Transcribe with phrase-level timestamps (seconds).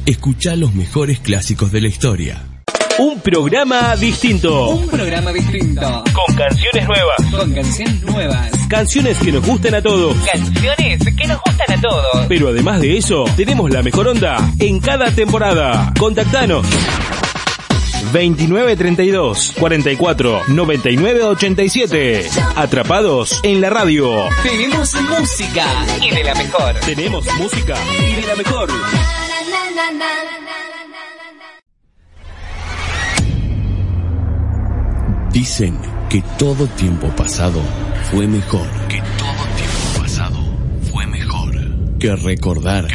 [0.05, 2.50] Escucha los mejores clásicos de la historia.
[2.97, 4.69] Un programa distinto.
[4.69, 6.03] Un programa distinto.
[6.13, 7.25] Con canciones nuevas.
[7.31, 8.51] Con canciones nuevas.
[8.69, 10.15] Canciones que nos gustan a todos.
[10.25, 12.25] Canciones que nos gustan a todos.
[12.27, 15.93] Pero además de eso, tenemos la mejor onda en cada temporada.
[15.97, 16.65] Contactanos.
[18.13, 22.29] 2932 44 99 87.
[22.55, 24.27] Atrapados en la radio.
[24.43, 25.65] Tenemos música
[26.01, 26.75] y de la mejor.
[26.81, 28.69] Tenemos música y de la mejor.
[35.33, 37.61] Dicen que todo tiempo pasado
[38.11, 38.67] fue mejor.
[38.89, 40.37] Que todo tiempo pasado
[40.91, 41.97] fue mejor.
[41.99, 42.87] Que recordar,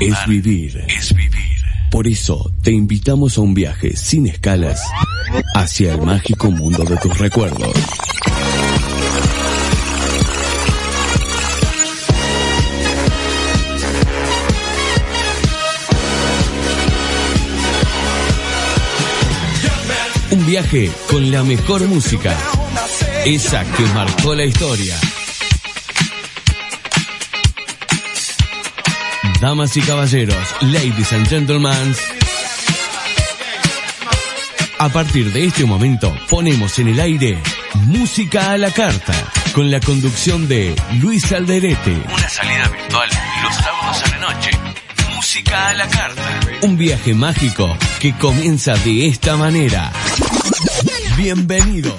[0.00, 0.84] es vivir.
[0.86, 1.56] Es vivir.
[1.90, 4.82] Por eso te invitamos a un viaje sin escalas
[5.54, 7.72] hacia el mágico mundo de tus recuerdos.
[20.58, 22.36] Viaje con la mejor música.
[23.24, 24.96] Esa que marcó la historia.
[29.40, 31.94] Damas y caballeros, ladies and gentlemen.
[34.80, 37.38] A partir de este momento ponemos en el aire
[37.84, 39.14] Música a la Carta,
[39.52, 42.02] con la conducción de Luis Alderete.
[42.12, 43.08] Una salida virtual
[43.44, 44.50] los sábados a la noche.
[45.14, 46.40] Música a la Carta.
[46.62, 49.92] Un viaje mágico que comienza de esta manera.
[51.18, 51.98] Bienvenido.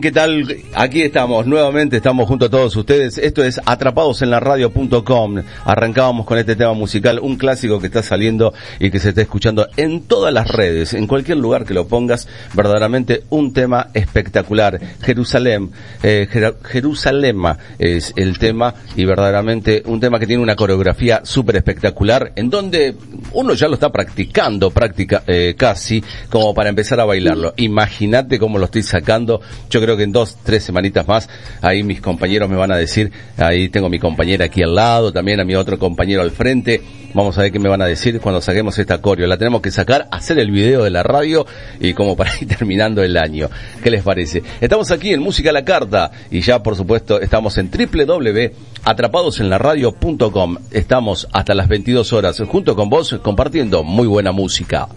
[0.00, 0.56] ¿qué tal?
[0.74, 3.18] Aquí estamos, nuevamente estamos junto a todos ustedes.
[3.18, 5.42] Esto es Atrapados en la Radio.com.
[5.64, 9.63] Arrancábamos con este tema musical, un clásico que está saliendo y que se está escuchando
[9.76, 14.80] en todas las redes, en cualquier lugar que lo pongas, verdaderamente un tema espectacular.
[15.02, 15.70] Jerusalén,
[16.02, 16.28] eh,
[16.62, 22.50] Jerusalema es el tema y verdaderamente un tema que tiene una coreografía súper espectacular en
[22.50, 22.94] donde
[23.32, 27.54] uno ya lo está practicando, práctica eh, casi, como para empezar a bailarlo.
[27.56, 31.28] Imagínate cómo lo estoy sacando yo creo que en dos, tres semanitas más,
[31.60, 35.40] ahí mis compañeros me van a decir, ahí tengo mi compañera aquí al lado, también
[35.40, 36.82] a mi otro compañero al frente,
[37.12, 39.26] vamos a ver qué me van a decir cuando saquemos esta coreo.
[39.26, 41.46] La tenemos que sacar, hacer el video de la radio
[41.80, 43.48] y como para ir terminando el año.
[43.82, 44.42] ¿Qué les parece?
[44.60, 50.58] Estamos aquí en Música a la Carta y ya por supuesto estamos en www.atrapadosenlaradio.com.
[50.70, 54.88] Estamos hasta las 22 horas junto con vos compartiendo muy buena música.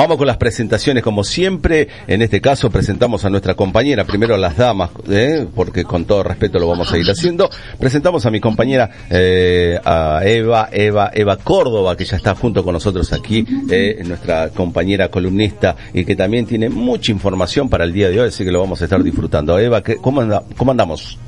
[0.00, 1.86] Vamos con las presentaciones como siempre.
[2.06, 5.46] En este caso presentamos a nuestra compañera, primero a las damas, ¿eh?
[5.54, 7.50] porque con todo respeto lo vamos a ir haciendo.
[7.78, 12.72] Presentamos a mi compañera, eh, a Eva, Eva, Eva Córdoba, que ya está junto con
[12.72, 18.08] nosotros aquí, eh, nuestra compañera columnista y que también tiene mucha información para el día
[18.08, 19.58] de hoy, así que lo vamos a estar disfrutando.
[19.58, 20.22] Eva, ¿cómo,
[20.56, 21.18] cómo andamos?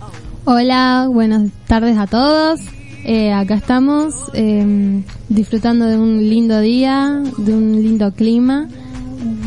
[0.47, 2.61] Hola, buenas tardes a todos.
[3.05, 8.69] Eh, acá estamos em, disfrutando de un lindo día, de un lindo clima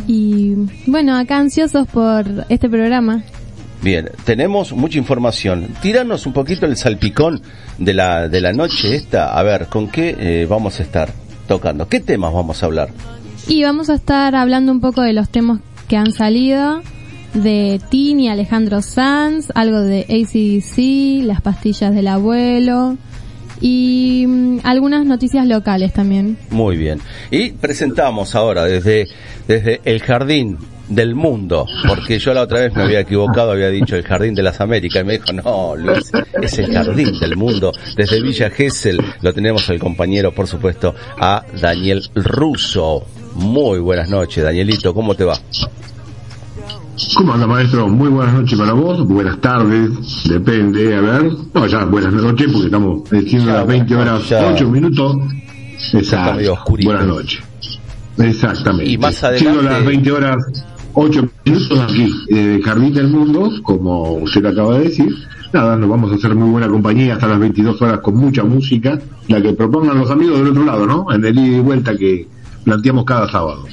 [0.08, 0.56] y
[0.88, 3.24] bueno, acá ansiosos por este programa.
[3.82, 5.68] Bien, tenemos mucha información.
[5.82, 7.42] Tíranos un poquito el salpicón
[7.78, 9.38] de la, de la noche esta.
[9.38, 11.14] A ver, ¿con qué eh, vamos a estar
[11.48, 11.88] tocando?
[11.88, 12.90] ¿Qué temas vamos a hablar?
[13.48, 16.82] Y vamos a estar hablando un poco de los temas que han salido
[17.36, 22.98] de Tini, Alejandro Sanz, algo de ACDC, las pastillas del abuelo,
[23.62, 26.38] y mm, algunas noticias locales también.
[26.50, 27.00] Muy bien.
[27.32, 29.08] Y presentamos ahora desde,
[29.48, 30.58] desde el Jardín
[30.90, 34.44] del Mundo, porque yo la otra vez me había equivocado, había dicho el Jardín de
[34.44, 36.12] las Américas, y me dijo, no, Luis,
[36.42, 37.72] es el Jardín del Mundo.
[37.96, 43.06] Desde Villa Gesell lo tenemos al compañero, por supuesto, a Daniel Russo.
[43.36, 45.38] Muy buenas noches, Danielito, ¿cómo te va?
[47.18, 47.90] ¿Cómo anda, maestro?
[47.90, 49.92] Muy buenas noches para vos, buenas tardes,
[50.30, 51.30] depende, a ver.
[51.54, 55.18] No, ya buenas noches porque estamos diciendo las 20 horas, 8 minutos.
[55.94, 56.58] Exacto.
[56.84, 57.42] Buenas noches.
[58.18, 58.92] Exactamente.
[58.92, 59.44] Y más adelante.
[59.44, 60.38] Siendo las 20 horas,
[60.94, 65.14] 8 minutos aquí, de Jardín del Mundo, como usted acaba de decir.
[65.52, 68.98] Nada, nos vamos a hacer muy buena compañía hasta las 22 horas con mucha música,
[69.28, 71.12] la que propongan los amigos del otro lado, ¿no?
[71.14, 72.28] En el ida y vuelta que
[72.64, 73.66] planteamos cada sábado.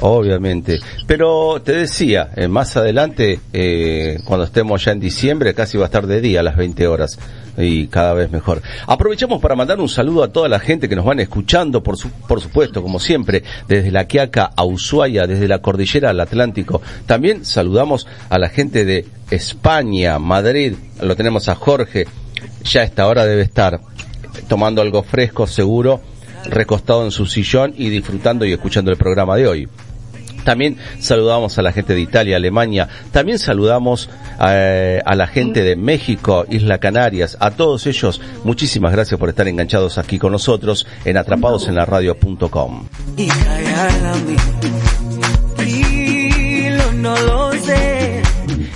[0.00, 0.80] Obviamente.
[1.06, 5.86] Pero te decía, eh, más adelante, eh, cuando estemos ya en diciembre, casi va a
[5.86, 7.18] estar de día a las 20 horas
[7.56, 8.62] y cada vez mejor.
[8.86, 11.96] Aprovechamos para mandar un saludo a toda la gente que nos van escuchando, por,
[12.26, 16.82] por supuesto, como siempre, desde la Quiaca a Ushuaia, desde la cordillera al Atlántico.
[17.06, 22.06] También saludamos a la gente de España, Madrid, lo tenemos a Jorge,
[22.64, 23.80] ya a esta hora debe estar
[24.48, 26.00] tomando algo fresco, seguro,
[26.46, 29.68] recostado en su sillón y disfrutando y escuchando el programa de hoy.
[30.44, 32.88] También saludamos a la gente de Italia, Alemania.
[33.10, 34.10] También saludamos
[34.46, 37.36] eh, a, la gente de México, Isla Canarias.
[37.40, 42.84] A todos ellos, muchísimas gracias por estar enganchados aquí con nosotros en atrapadosenlaradio.com.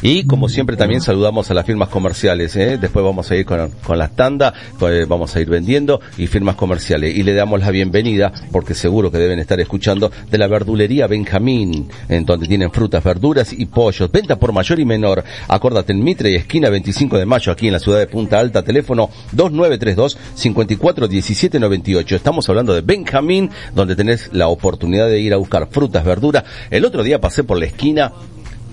[0.01, 2.55] Y como siempre también saludamos a las firmas comerciales.
[2.55, 2.79] ¿eh?
[2.81, 6.55] Después vamos a ir con, con las tandas, eh, vamos a ir vendiendo y firmas
[6.55, 7.17] comerciales.
[7.17, 11.89] Y le damos la bienvenida, porque seguro que deben estar escuchando, de la verdulería Benjamín,
[12.09, 14.11] en donde tienen frutas, verduras y pollos.
[14.13, 15.25] Venta por mayor y menor.
[15.49, 18.63] Acordate en Mitre y esquina 25 de mayo, aquí en la ciudad de Punta Alta,
[18.63, 22.15] teléfono 2932 541798.
[22.15, 26.45] Estamos hablando de Benjamín, donde tenés la oportunidad de ir a buscar frutas, verduras.
[26.71, 28.13] El otro día pasé por la esquina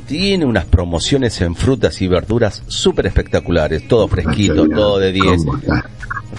[0.08, 5.42] tiene unas promociones en frutas y verduras súper espectaculares, todo fresquito, todo de 10.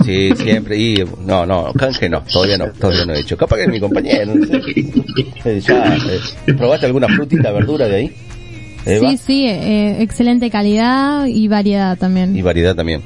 [0.05, 3.37] Sí, siempre, y no, no, canje no, todavía no, todavía no he hecho.
[3.37, 4.61] Capaz que es mi compañero, no sé.
[5.45, 8.17] Eh, ya, eh, ¿Probaste alguna frutita, verdura de ahí?
[8.85, 12.37] Sí, sí, eh, excelente calidad y variedad también.
[12.37, 13.03] Y variedad también.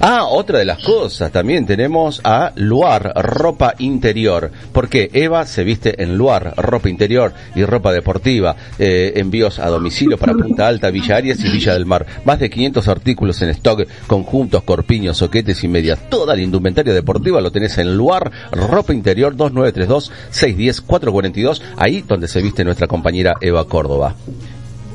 [0.00, 4.52] Ah, otra de las cosas, también tenemos a Luar, ropa interior.
[4.72, 8.54] porque Eva se viste en Luar, ropa interior y ropa deportiva.
[8.78, 12.06] Eh, envíos a domicilio para Punta Alta, Villa Arias y Villa del Mar.
[12.24, 15.98] Más de 500 artículos en stock, conjuntos, corpiños, soquetes y medias.
[16.08, 22.62] Toda la indumentaria deportiva lo tenés en Luar, ropa interior 2932-610-442, ahí donde se viste
[22.64, 24.14] nuestra compañera Eva Córdoba.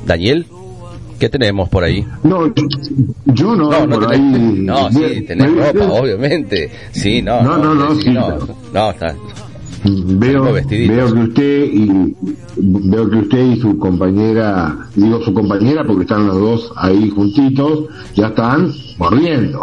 [0.06, 0.46] Daniel.
[1.18, 2.04] ¿Qué tenemos por ahí?
[2.22, 2.46] No,
[3.26, 4.58] yo no, no, no por tenés, ahí.
[4.60, 6.70] no, sí, tenés ropa, obviamente.
[6.92, 8.38] Sí, no, No, no, no, sí, no,
[8.72, 9.14] no, está.
[9.86, 12.14] Veo, veo que usted y
[12.56, 17.84] veo que usted y su compañera, digo su compañera porque están los dos ahí juntitos,
[18.14, 19.62] ya están mordiendo.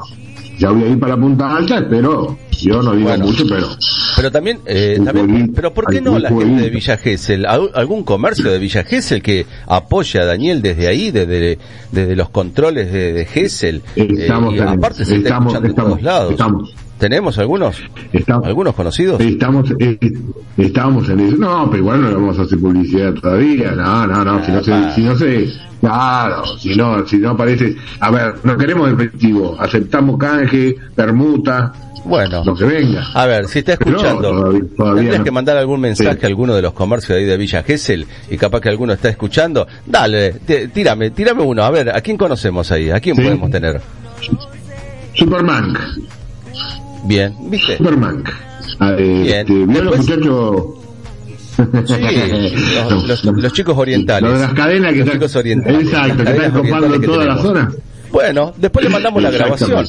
[0.59, 2.37] Ya voy a ir para Punta Alta, espero.
[2.61, 3.25] Yo no digo Bueno.
[3.25, 3.67] mucho, pero
[4.15, 6.69] Pero también, eh, también, pero ¿por qué no la gente de.
[6.69, 7.45] Villa Gesell?
[7.45, 11.57] ¿Al- ¿Algún comercio de Villa Gesell que apoya a Daniel desde ahí, desde,
[11.91, 13.81] desde los controles de, de Gesell?
[13.95, 16.31] Eh, Estamos y en- aparte se está estamos- todos lados.
[16.31, 16.73] estamos.
[17.01, 17.77] ¿Tenemos algunos?
[18.13, 19.19] estamos, ¿Algunos conocidos?
[19.21, 19.97] estamos, eh,
[20.55, 21.35] estamos en eso.
[21.37, 23.71] No, pero igual no le vamos a hacer publicidad todavía.
[23.71, 24.45] No, no, no.
[24.45, 24.91] Si no se, Ah.
[24.93, 25.47] si no se,
[25.81, 27.75] claro, si no, si no aparece.
[27.99, 29.57] A ver, no queremos efectivo.
[29.59, 31.71] Aceptamos canje, permuta,
[32.05, 32.43] Bueno.
[32.45, 33.03] lo que venga.
[33.15, 35.23] A ver, si está escuchando, todavía- todavía tendrías no.
[35.25, 36.25] que mandar algún mensaje Sí.
[36.25, 39.09] a alguno de los comercios de ahí de Villa Gesell y capaz que alguno está
[39.09, 39.65] escuchando.
[39.87, 41.63] Dale, te- tírame, tírame uno.
[41.63, 42.91] A ver, ¿a quién conocemos ahí?
[42.91, 43.23] ¿A quién Sí.
[43.23, 43.81] podemos tener?
[45.15, 45.73] Superman,
[47.03, 47.77] Bien, ¿viste?
[47.77, 48.23] Superman.
[48.79, 49.39] Ah, eh, Bien.
[49.39, 50.65] Este, ¿vio los muchachos?
[51.87, 51.95] Sí,
[52.89, 54.29] los, los- los chicos orientales.
[54.29, 55.81] Lo de las cadenas que Los chicos orientales.
[55.87, 57.71] exacto, que están copando toda la zona.
[58.11, 59.85] Bueno, después le mandamos la grabación.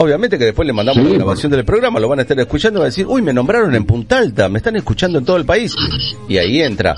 [0.00, 2.78] Obviamente que después le mandamos Sí, la grabación del programa, lo van a estar escuchando
[2.78, 5.36] y van a decir, uy, me nombraron en Punta Alta, me están escuchando en todo
[5.36, 5.74] el país.
[6.28, 6.94] Y ahí entra.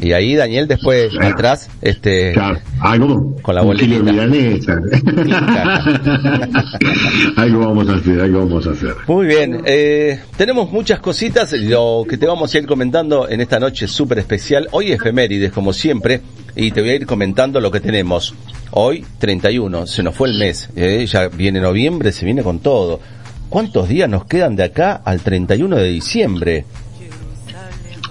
[0.00, 1.34] Y ahí Daniel después, Claro.
[1.34, 4.78] atrás, este, Claro, algo Con la milanesa.
[7.36, 8.94] algo vamos a hacer, algo vamos a hacer.
[9.06, 13.60] Muy bien, eh, tenemos muchas cositas, lo que te vamos a ir comentando en esta
[13.60, 14.68] noche súper especial.
[14.72, 16.20] Hoy efemérides, como siempre,
[16.56, 18.34] y te voy a ir comentando lo que tenemos.
[18.72, 23.00] Hoy, 31, se nos fue el mes, eh, ya viene noviembre, se viene con todo.
[23.48, 26.64] ¿Cuántos días nos quedan de acá al 31 de diciembre?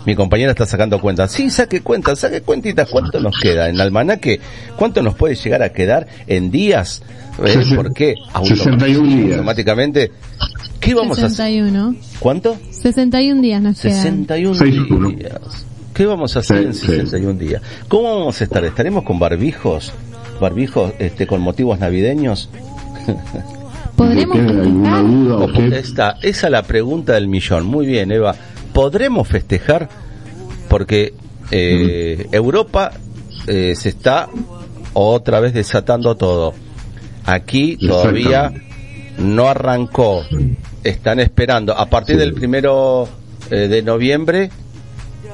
[0.05, 1.31] Mi compañera está sacando cuentas.
[1.31, 2.89] Sí, saque cuentas, saque cuentitas.
[2.89, 4.39] ¿Cuánto nos queda en almanaque?
[4.75, 7.03] ¿Cuánto nos puede llegar a quedar en días?
[7.43, 8.15] Eh, ¿Por qué?
[8.43, 9.31] 61 días.
[9.33, 10.11] Automáticamente.
[10.79, 11.37] ¿Qué vamos a hacer?
[11.37, 11.95] 61.
[12.19, 12.57] ¿Cuánto?
[12.71, 13.95] 61 días nos quedan.
[13.95, 15.09] 61 Seis, uno.
[15.11, 15.65] días.
[15.93, 16.85] ¿Qué vamos a hacer Sí, en sí.
[16.87, 17.61] 61 días?
[17.87, 18.63] ¿Cómo vamos a estar?
[18.65, 19.93] ¿Estaremos con barbijos?
[20.39, 22.49] ¿Barbijos este, con motivos navideños?
[23.95, 25.05] ¿Podremos ¿Tiene alguna festejar?
[25.05, 27.65] duda esa es la pregunta del millón.
[27.65, 28.35] Muy bien, Eva.
[28.73, 29.89] ¿Podremos festejar?
[30.69, 31.13] Porque
[31.51, 32.91] eh, Europa
[33.47, 34.29] eh, se está
[34.93, 36.53] otra vez desatando todo.
[37.25, 38.51] Aquí todavía
[39.17, 40.23] no arrancó.
[40.83, 41.73] Están esperando.
[41.77, 43.07] A partir del primero
[43.49, 44.49] eh, de noviembre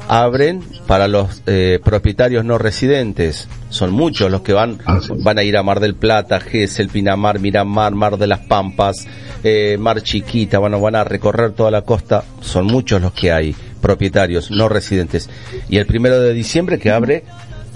[0.08, 3.48] abren para los eh, propietarios no residentes.
[3.70, 7.40] Son muchos los que van Ah, van a ir a Mar del Plata, Gesell, Pinamar,
[7.40, 9.08] Miramar, Mar de las Pampas,
[9.44, 12.24] eh, Mar Chiquita, bueno, van a recorrer toda la costa.
[12.42, 15.30] Son muchos los que hay, propietarios no residentes.
[15.70, 17.24] Y el primero de diciembre que abre,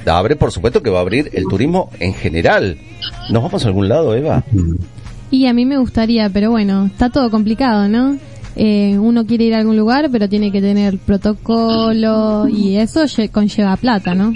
[0.05, 2.77] abre por supuesto que va a abrir el turismo en general.
[3.29, 4.43] ¿Nos vamos a algún lado, Eva?
[5.29, 8.17] Y a mí me gustaría, pero bueno, está todo complicado, ¿no?
[8.55, 13.29] Eh, uno quiere ir a algún lugar, pero tiene que tener protocolo y eso lle-
[13.31, 14.33] conlleva plata, ¿no?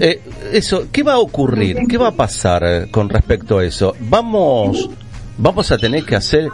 [0.00, 0.20] Eh,
[0.52, 1.78] eso, ¿qué va a ocurrir?
[1.88, 3.94] ¿Qué va a pasar eh, con respecto a eso?
[4.00, 4.90] Vamos,
[5.38, 6.48] vamos a tener que hacer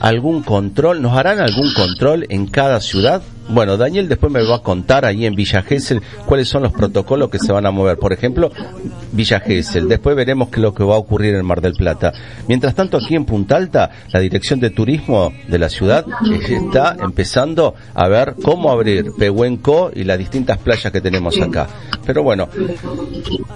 [0.00, 3.22] algún control, ¿nos harán algún control en cada ciudad?
[3.48, 7.30] Bueno, Daniel después me va a contar ahí en Villa Gesell cuáles son los protocolos
[7.30, 7.98] que se van a mover.
[7.98, 8.50] Por ejemplo,
[9.12, 9.88] Villa Gesell.
[9.88, 12.12] Después veremos qué es lo que va a ocurrir en Mar del Plata.
[12.48, 16.04] Mientras tanto, aquí en Punta Alta, la Dirección de Turismo de la ciudad
[16.48, 21.68] está empezando a ver cómo abrir Pehuenco y las distintas playas que tenemos acá.
[22.06, 22.48] Pero bueno,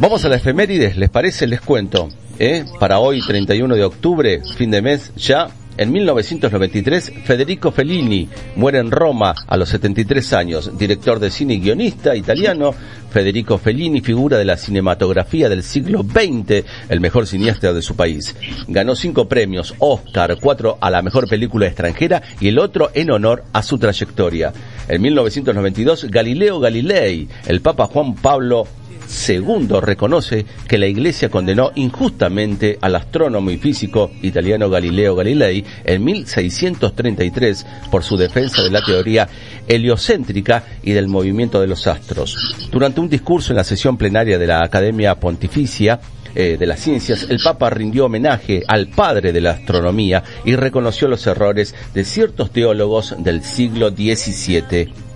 [0.01, 1.47] Vamos a la efemérides, ¿les parece?
[1.47, 2.09] Les cuento.
[2.39, 2.65] ¿eh?
[2.79, 8.91] Para hoy, 31 de octubre, fin de mes, ya en 1993, Federico Fellini muere en
[8.91, 10.77] Roma a los 73 años.
[10.77, 12.75] Director de cine y guionista italiano,
[13.11, 18.35] Federico Fellini, figura de la cinematografía del siglo XX, el mejor cineasta de su país.
[18.67, 23.45] Ganó cinco premios, Oscar, cuatro a la mejor película extranjera y el otro en honor
[23.53, 24.53] a su trayectoria.
[24.89, 28.67] En 1992, Galileo Galilei, el Papa Juan Pablo
[29.09, 36.05] Segundo, reconoce que la Iglesia condenó injustamente al astrónomo y físico italiano Galileo Galilei en
[36.05, 39.27] 1633 por su defensa de la teoría
[39.67, 42.69] heliocéntrica y del movimiento de los astros.
[42.71, 45.99] Durante un discurso en la sesión plenaria de la Academia Pontificia,
[46.35, 51.09] eh, de las ciencias, el Papa rindió homenaje al padre de la astronomía y reconoció
[51.09, 55.08] los errores de ciertos teólogos del siglo XVII.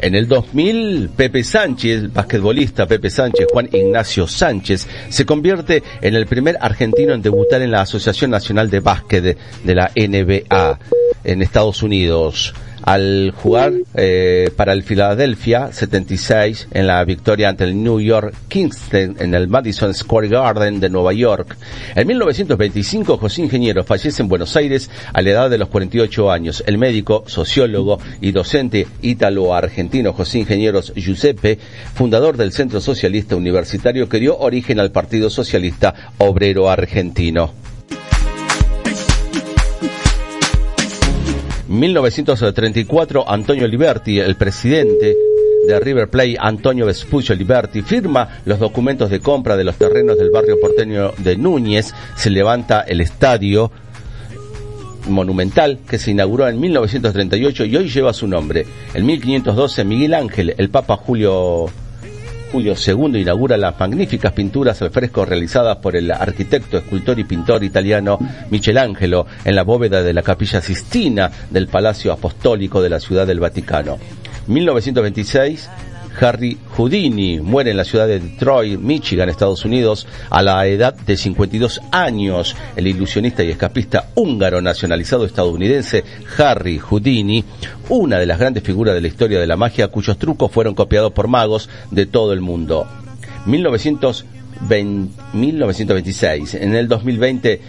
[0.00, 6.26] En el 2000, Pepe Sánchez, basquetbolista Pepe Sánchez, Juan Ignacio Sánchez, se convierte en el
[6.26, 10.78] primer argentino en debutar en la Asociación Nacional de Básquet de la NBA
[11.24, 17.82] en Estados Unidos al jugar eh, para el Philadelphia 76 en la victoria ante el
[17.82, 21.56] New York Kings en el Madison Square Garden de Nueva York.
[21.94, 26.62] En 1925 José Ingeniero fallece en Buenos Aires a la edad de los 48 años.
[26.66, 31.58] El médico, sociólogo y docente ítalo-argentino José Ingenieros Giuseppe,
[31.94, 37.67] fundador del Centro Socialista Universitario que dio origen al Partido Socialista Obrero Argentino.
[41.68, 45.14] 1934, Antonio Liberti, el presidente
[45.66, 50.30] de River Plate, Antonio Vespuccio Liberti, firma los documentos de compra de los terrenos del
[50.30, 53.70] barrio porteño de Núñez, se levanta el estadio
[55.08, 58.66] monumental que se inauguró en 1938 y hoy lleva su nombre.
[58.94, 61.66] En 1512 Miguel Ángel, el Papa Julio
[62.50, 67.62] Julio II inaugura las magníficas pinturas al fresco realizadas por el arquitecto, escultor y pintor
[67.62, 68.18] italiano
[68.50, 73.40] Michelangelo en la bóveda de la Capilla Sistina del Palacio Apostólico de la Ciudad del
[73.40, 73.98] Vaticano.
[74.46, 75.68] 1926
[76.20, 81.16] Harry Houdini muere en la ciudad de Detroit, Michigan, Estados Unidos, a la edad de
[81.16, 82.56] 52 años.
[82.76, 86.04] El ilusionista y escapista húngaro nacionalizado estadounidense
[86.38, 87.44] Harry Houdini,
[87.88, 91.12] una de las grandes figuras de la historia de la magia cuyos trucos fueron copiados
[91.12, 92.86] por magos de todo el mundo.
[93.46, 94.24] 1900
[94.60, 96.54] 1926.
[96.54, 97.60] En el 2020,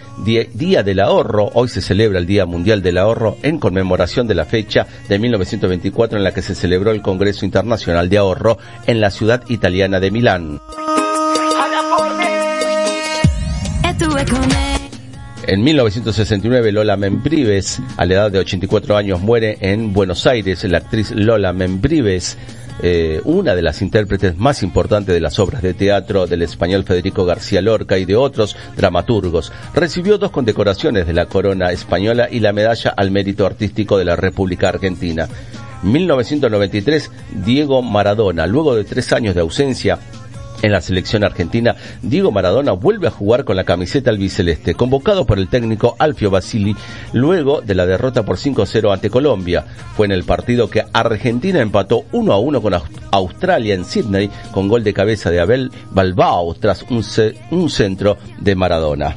[0.54, 4.44] Día del Ahorro, hoy se celebra el Día Mundial del Ahorro en conmemoración de la
[4.44, 9.10] fecha de 1924 en la que se celebró el Congreso Internacional de Ahorro en la
[9.10, 10.60] ciudad italiana de Milán.
[15.46, 20.62] En 1969 Lola Membrives, a la edad de 84 años, muere en Buenos Aires.
[20.64, 22.38] La actriz Lola Membrives
[22.82, 27.24] eh, una de las intérpretes más importantes de las obras de teatro del español Federico
[27.24, 29.52] García Lorca y de otros dramaturgos.
[29.74, 34.16] Recibió dos condecoraciones de la corona española y la medalla al mérito artístico de la
[34.16, 35.28] República Argentina.
[35.82, 37.10] 1993,
[37.44, 39.98] Diego Maradona, luego de tres años de ausencia,
[40.62, 45.38] en la selección argentina, Diego Maradona vuelve a jugar con la camiseta albiceleste, convocado por
[45.38, 46.76] el técnico Alfio Basili
[47.12, 49.64] luego de la derrota por 5-0 ante Colombia.
[49.96, 52.74] Fue en el partido que Argentina empató 1 a 1 con
[53.10, 57.04] Australia en Sydney con gol de cabeza de Abel Balbao tras un,
[57.50, 59.16] un centro de Maradona.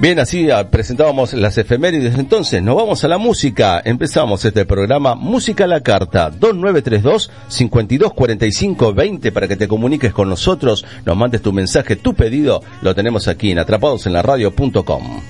[0.00, 2.18] Bien, así ah, presentábamos las efemérides.
[2.18, 3.82] Entonces, nos vamos a la música.
[3.84, 10.30] Empezamos este programa Música a la Carta 2932 5245 20 para que te comuniques con
[10.30, 12.62] nosotros, nos mandes tu mensaje, tu pedido.
[12.80, 15.20] Lo tenemos aquí en atrapadosenlaradio.com.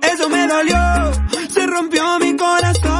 [0.00, 0.46] Eso me
[1.50, 2.91] se rompió mi corazón.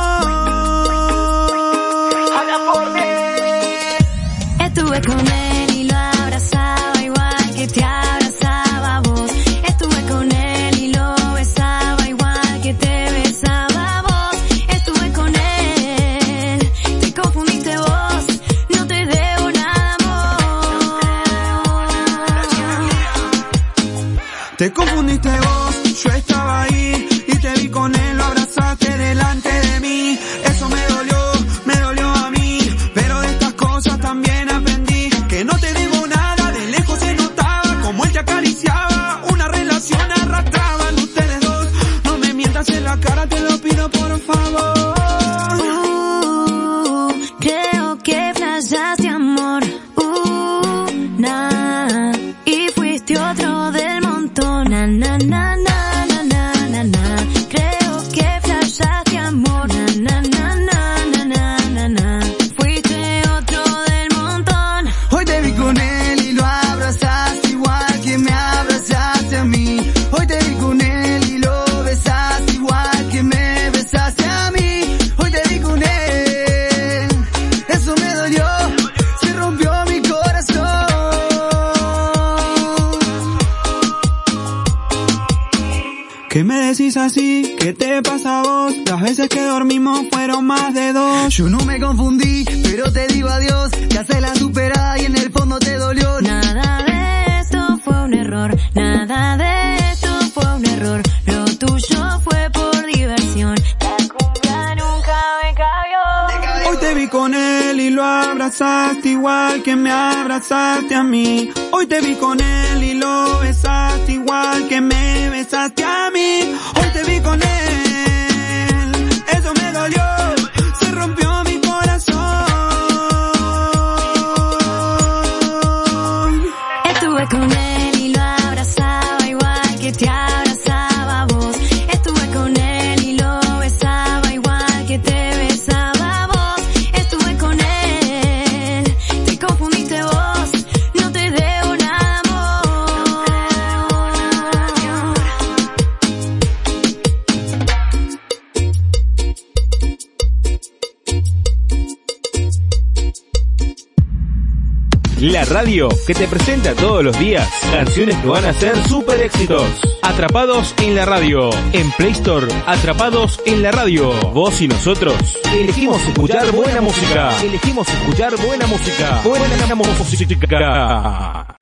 [160.03, 161.51] Atrapados en la radio.
[161.73, 164.13] En Play Store, Atrapados en la radio.
[164.33, 165.15] Vos y nosotros
[165.53, 167.43] elegimos escuchar buena música.
[167.43, 169.21] Elegimos escuchar buena música.
[169.25, 171.57] Buena música.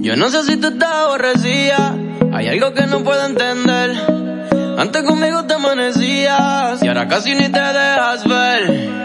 [0.00, 1.94] Yo no sé si tú estás aborrecida,
[2.32, 3.92] hay algo que no puedo entender.
[4.76, 9.03] Antes conmigo te amanecías y ahora casi ni te dejas ver.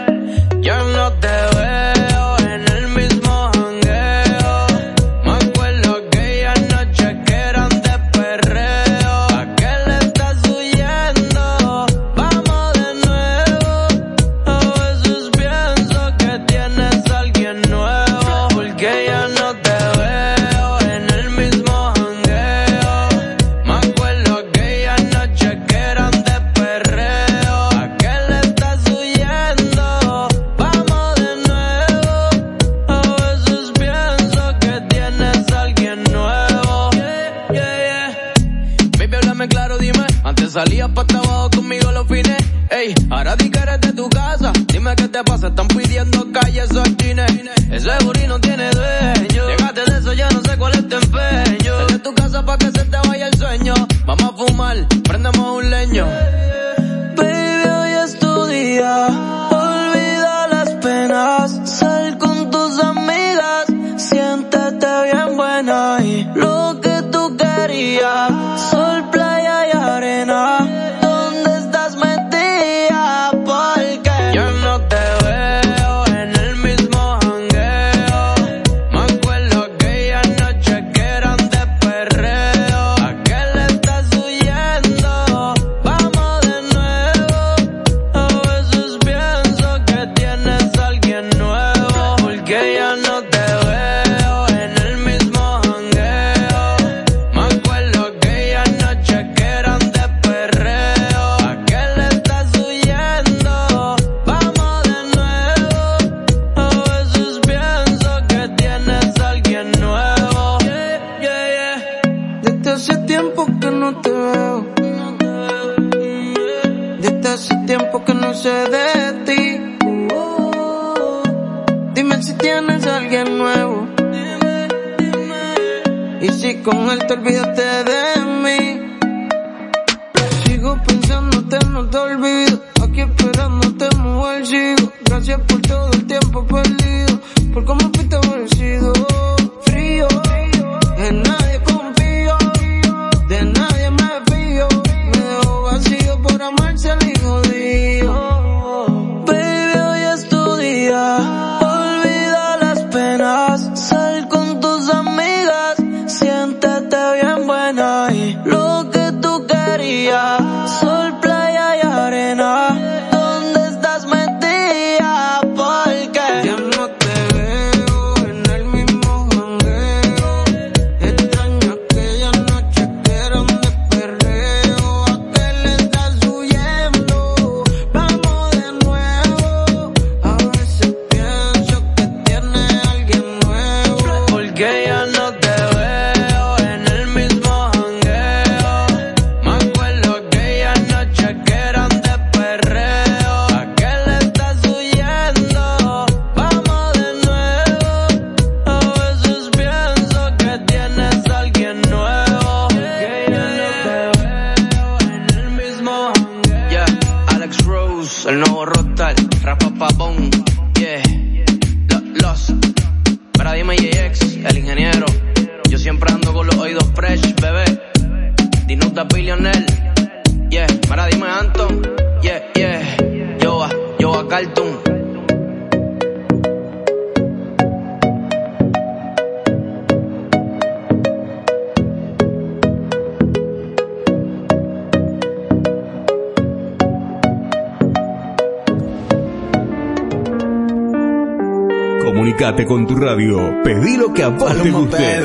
[244.28, 245.19] Pedí lo que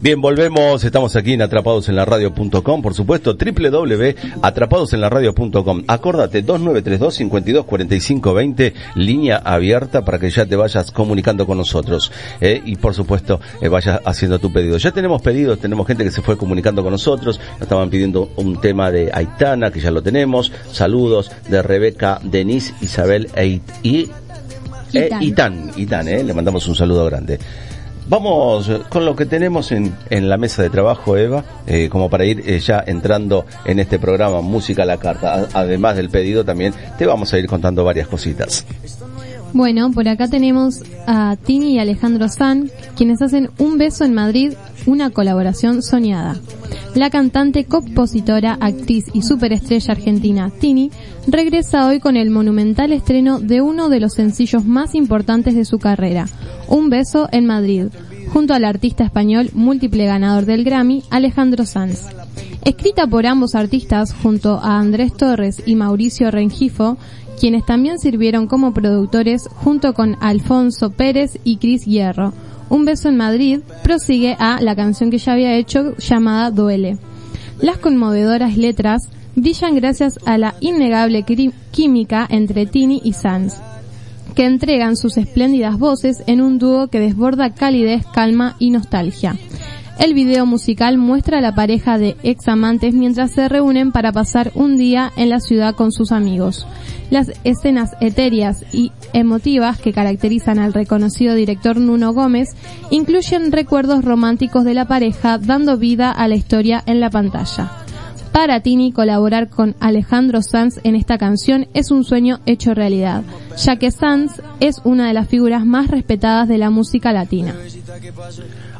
[0.00, 5.82] Bien, volvemos, estamos aquí en atrapadosenlaradio.com, por supuesto, www.atrapadosenlaradio.com.
[5.86, 12.10] Acórdate, 2932-524520, línea abierta para que ya te vayas comunicando con nosotros.
[12.40, 14.76] eh, y por supuesto, eh, vayas haciendo tu pedido.
[14.78, 18.60] Ya tenemos pedidos, tenemos gente que se fue comunicando con nosotros, nos estaban pidiendo un
[18.60, 20.52] tema de Aitana, que ya lo tenemos.
[20.70, 24.10] Saludos de Rebeca, Denise, Isabel e, y,
[24.92, 25.22] eh, Itán.
[25.22, 27.38] Itán, Itán, eh, le mandamos un saludo grande.
[28.08, 32.42] Vamos con lo que tenemos en, la mesa de trabajo, Eva, eh, como para ir
[32.46, 35.48] eh, ya entrando en este programa Música a la Carta.
[35.52, 38.66] Además del pedido también te vamos a ir contando varias cositas.
[39.54, 44.54] Bueno, por acá tenemos a Tini y Alejandro San, quienes hacen Un beso en Madrid,
[44.86, 46.36] una colaboración soñada.
[46.94, 50.90] La cantante, compositora, actriz y superestrella argentina Tini
[51.26, 55.78] regresa hoy con el monumental estreno de uno de los sencillos más importantes de su
[55.78, 56.26] carrera,
[56.68, 57.88] Un beso en Madrid,
[58.32, 62.06] junto al artista español múltiple ganador del Grammy, Alejandro Sanz.
[62.64, 66.96] Escrita por ambos artistas junto a Andrés Torres y Mauricio Rengifo,
[67.38, 72.32] quienes también sirvieron como productores junto con Alfonso Pérez y Cris Hierro.
[72.68, 76.98] Un beso en Madrid prosigue a la canción que ya había hecho llamada Duele.
[77.60, 81.24] Las conmovedoras letras brillan gracias a la innegable
[81.70, 83.56] química entre Tini y Sanz,
[84.34, 89.36] que entregan sus espléndidas voces en un dúo que desborda calidez, calma y nostalgia.
[89.98, 94.50] El video musical muestra a la pareja de ex amantes mientras se reúnen para pasar
[94.54, 96.66] un día en la ciudad con sus amigos.
[97.12, 102.56] Las escenas etéreas y emotivas que caracterizan al reconocido director Nuno Gómez
[102.88, 107.70] incluyen recuerdos románticos de la pareja dando vida a la historia en la pantalla.
[108.32, 113.24] Para Tini colaborar con Alejandro Sanz en esta canción es un sueño hecho realidad,
[113.58, 117.54] ya que Sanz es una de las figuras más respetadas de la música latina.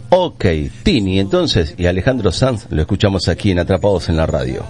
[0.08, 0.46] Ok,
[0.82, 4.64] Tini entonces y Alejandro Sanz lo escuchamos aquí en Atrapados en la Radio.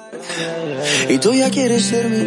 [1.08, 2.24] Y tú ya quieres ser mi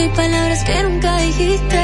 [0.00, 1.80] hay palabras que nunca dijiste,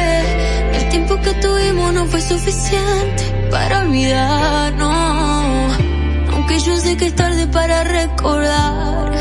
[0.78, 5.76] el tiempo que tuvimos no fue suficiente para olvidarnos.
[6.32, 9.12] Aunque yo sé que es tarde para recordar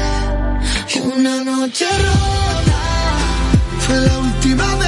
[1.16, 2.80] una noche rota.
[3.80, 4.85] Fue la última vez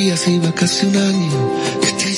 [0.00, 2.08] días va casi un año que te.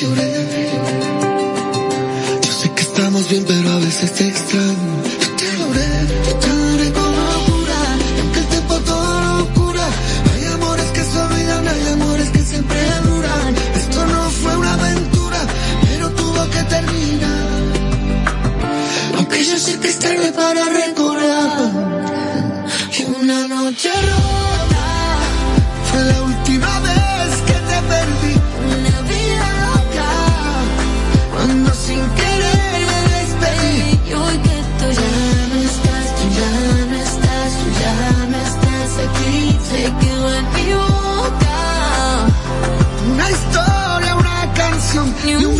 [2.44, 4.92] Yo sé que estamos bien, pero a veces te extraño.
[5.22, 5.92] Yo te adoré,
[6.26, 7.78] yo te adoré con locura.
[8.20, 9.86] Aunque el tiempo todo lo cura,
[10.32, 13.54] hay amores que se olvidan, hay amores que siempre duran.
[13.82, 15.40] Esto no fue una aventura,
[15.88, 17.48] pero tuvo que terminar.
[19.16, 21.70] Aunque yo sé que es tarde para recordar.
[22.98, 24.84] Y una noche rota.
[25.90, 26.29] Fue la
[45.32, 45.59] canción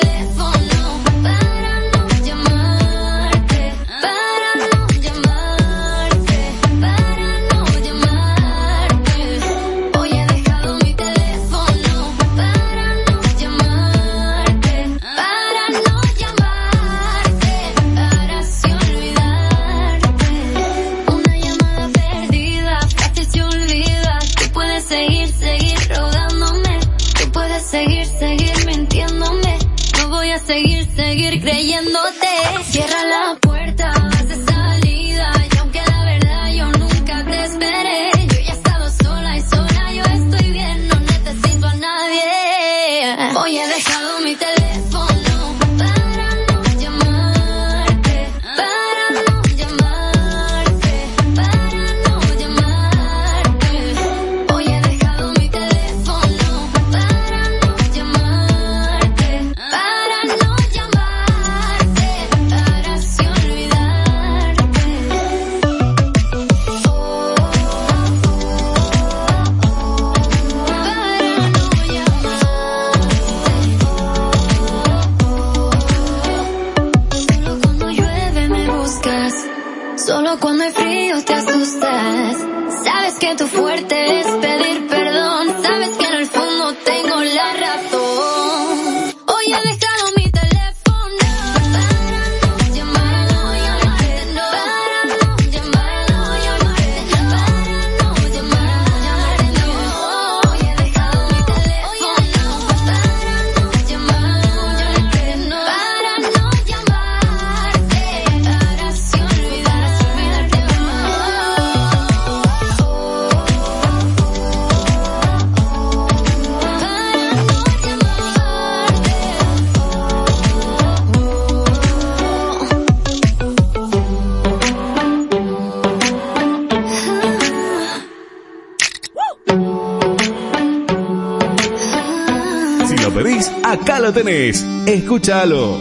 [134.87, 135.79] Escúchalo.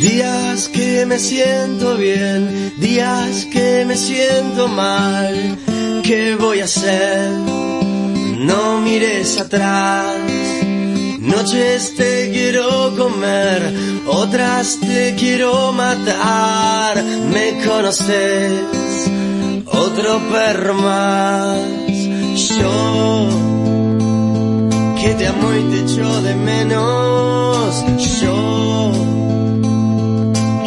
[0.00, 5.58] Días que me siento bien, días que me siento mal.
[6.02, 7.30] ¿Qué voy a hacer?
[7.30, 10.16] No mires atrás.
[11.20, 13.72] Noches te quiero comer,
[14.06, 17.02] otras te quiero matar.
[17.32, 18.64] Me conoces,
[19.72, 21.58] otro perro más.
[22.58, 23.28] Yo
[25.00, 27.84] que te amo y te echo de menos.
[28.20, 28.92] Yo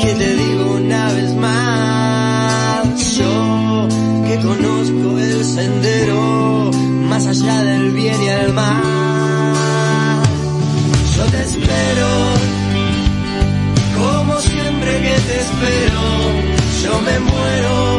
[0.02, 3.88] que te digo una vez más, yo
[4.28, 6.72] que conozco el sendero
[7.10, 10.24] más allá del bien y el mal.
[11.16, 12.10] Yo te espero,
[13.98, 16.02] como siempre que te espero,
[16.84, 17.93] yo me muero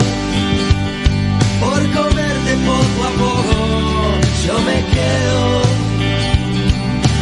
[4.95, 5.63] quedo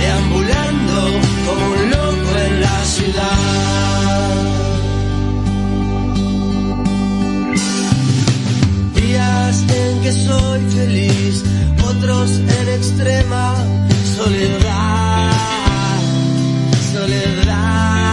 [0.01, 0.99] deambulando
[1.47, 4.33] como un loco en la ciudad.
[8.95, 11.45] Días en que soy feliz,
[11.91, 13.55] otros en extrema
[14.16, 15.33] soledad,
[16.93, 18.12] soledad.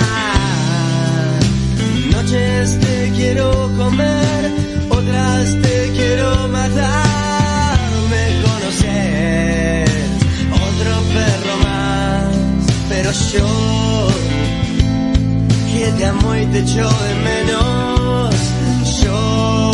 [2.11, 4.48] Noches te quiero comer,
[13.11, 14.07] yo,
[15.71, 18.35] que te amo y te echo de menos
[19.01, 19.71] yo,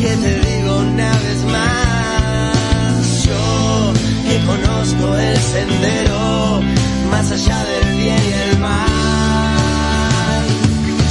[0.00, 3.92] que te digo una vez más, yo,
[4.24, 6.60] que conozco el sendero,
[7.10, 10.46] más allá del bien y el mal,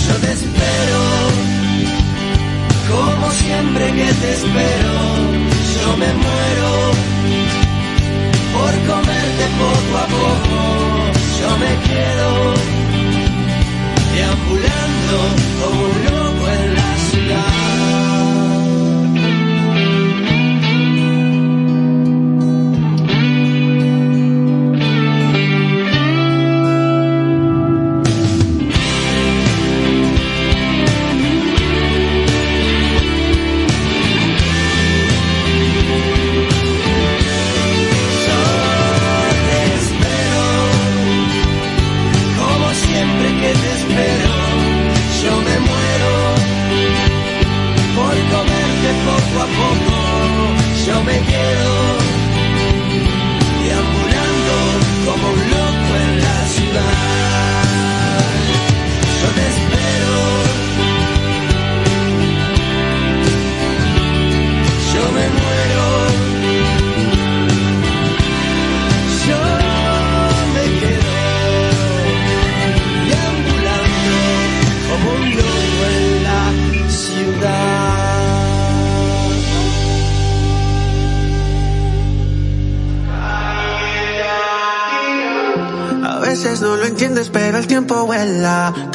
[0.08, 1.01] yo te espero,
[2.89, 4.93] como siempre que te espero,
[5.84, 7.07] yo me muero
[9.60, 10.60] poco a poco
[11.39, 12.30] yo me quedo
[14.14, 15.18] deambulando
[15.60, 16.26] como un loco.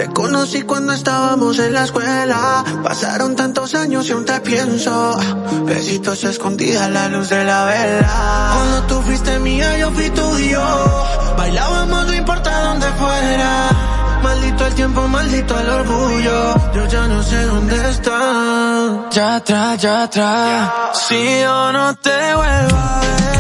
[0.03, 2.65] Te conocí cuando estábamos en la escuela.
[2.83, 5.17] Pasaron tantos años y aún te pienso.
[5.65, 8.51] Besitos escondida a la luz de la vela.
[8.53, 10.61] Cuando tú fuiste mía, yo fui tuyo.
[11.39, 13.69] Bailábamos, no importa dónde fuera.
[14.25, 16.73] Maldito el tiempo, maldito el orgullo.
[16.75, 19.09] Yo ya no sé dónde está.
[19.13, 20.99] Ya atrás, ya atrás.
[21.07, 23.32] Si yo no te vuelvo a ver.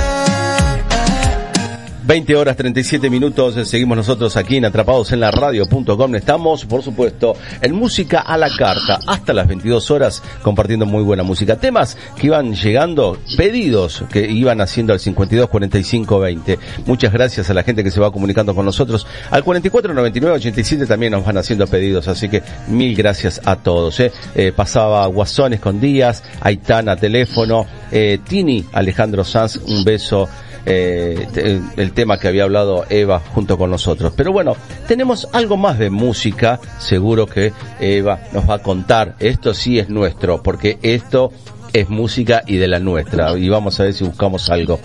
[2.12, 6.14] 20 horas 37 minutos, seguimos nosotros aquí en Atrapados en la Radio.com.
[6.14, 11.22] Estamos, por supuesto, en música a la carta, hasta las 22 horas, compartiendo muy buena
[11.22, 11.56] música.
[11.56, 16.58] Temas que iban llegando, pedidos que iban haciendo al 52 45 20.
[16.84, 19.06] Muchas gracias a la gente que se va comunicando con nosotros.
[19.30, 23.98] Al 44 99 87 también nos van haciendo pedidos, así que mil gracias a todos.
[24.00, 24.12] eh.
[24.34, 30.28] Eh, pasaba Guasones con Díaz, Aitana teléfono, eh, Tini Alejandro Sanz, un beso
[30.66, 34.12] eh, te- el tema que había hablado Eva junto con nosotros.
[34.16, 34.56] Pero bueno,
[34.88, 39.16] tenemos algo más de música, seguro que Eva nos va a contar.
[39.18, 41.32] Esto sí es nuestro, porque esto
[41.72, 43.36] es música y de la nuestra.
[43.38, 44.78] Y vamos a ver si buscamos algo.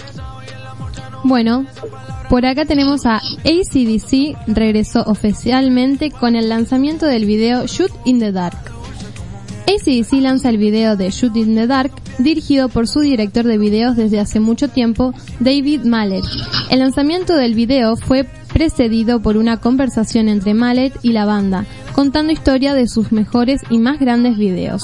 [1.23, 1.65] Bueno,
[2.29, 8.31] por acá tenemos a ACDC, regresó oficialmente con el lanzamiento del video Shoot in the
[8.31, 8.57] Dark.
[9.67, 13.97] ACDC lanza el video de Shoot in the Dark, dirigido por su director de videos
[13.97, 16.23] desde hace mucho tiempo, David Mallet.
[16.69, 22.31] El lanzamiento del video fue precedido por una conversación entre Mallet y la banda, contando
[22.31, 24.83] historia de sus mejores y más grandes videos.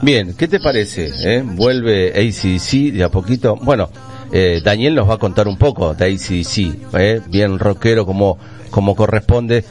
[0.00, 1.10] Bien, ¿qué te parece?
[1.24, 1.42] eh?
[1.44, 3.56] Vuelve ACDC de a poquito.
[3.62, 3.90] Bueno,
[4.30, 8.38] eh, Daniel nos va a contar un poco de ACDC, eh, bien rockero como,
[8.70, 9.64] como corresponde.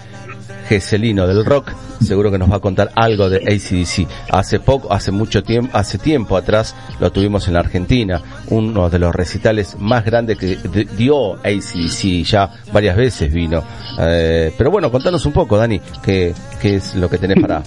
[0.72, 4.08] Geselino del rock, seguro que nos va a contar algo de ACDC.
[4.32, 8.98] Hace poco, hace mucho tiempo, hace tiempo atrás lo tuvimos en la Argentina, uno de
[8.98, 10.58] los recitales más grandes que
[10.96, 13.62] dio ACDC, ya varias veces vino.
[14.00, 17.62] Eh, pero bueno, contanos un poco, Dani, qué, qué es lo que tenés para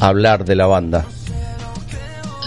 [0.00, 1.04] hablar de la banda.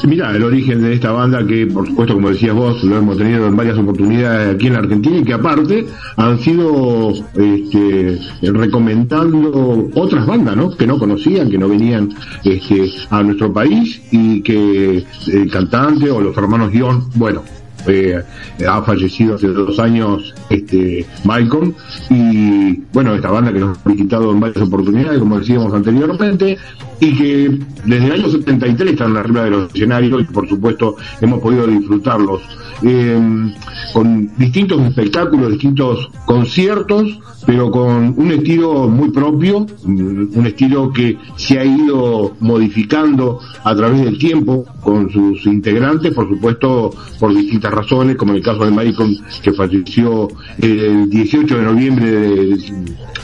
[0.04, 3.48] Mira, el origen de esta banda que, por supuesto, como decías vos, lo hemos tenido
[3.48, 5.86] en varias oportunidades aquí en la Argentina y que aparte
[6.16, 10.76] han sido este, recomendando otras bandas, ¿no?
[10.76, 12.10] Que no conocían, que no venían
[12.43, 17.43] este, a nuestro país y que el cantante o los hermanos Guión, bueno,
[17.88, 18.23] eh,
[18.67, 21.73] ha fallecido hace dos años este Malcolm.
[22.09, 26.57] Y bueno esta banda que nos ha visitado en varias oportunidades como decíamos anteriormente
[26.99, 31.39] y que desde el año 73 están arriba de los escenarios y por supuesto hemos
[31.39, 32.41] podido disfrutarlos
[32.83, 33.51] eh,
[33.93, 41.57] con distintos espectáculos distintos conciertos pero con un estilo muy propio, un estilo que se
[41.57, 48.15] ha ido modificando a través del tiempo con sus integrantes, por supuesto por distintas razones,
[48.17, 50.28] como en el caso de Malcolm, que falleció
[50.59, 52.57] el 18 de noviembre de-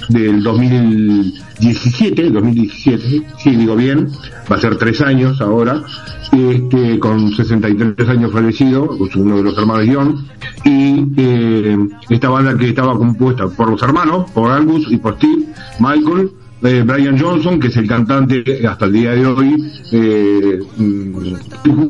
[0.10, 4.10] del 2017, 2017, sí digo bien,
[4.52, 5.82] va a ser tres años ahora,
[6.32, 10.26] este, con 63 años fallecido, uno de los hermanos John,
[10.66, 11.78] y eh,
[12.10, 15.44] esta banda que estaba compuesta por los hermanos, por Angus y por Steve,
[15.80, 16.32] Michael,
[16.64, 21.16] eh, Brian Johnson, que es el cantante hasta el día de hoy, eh, mm,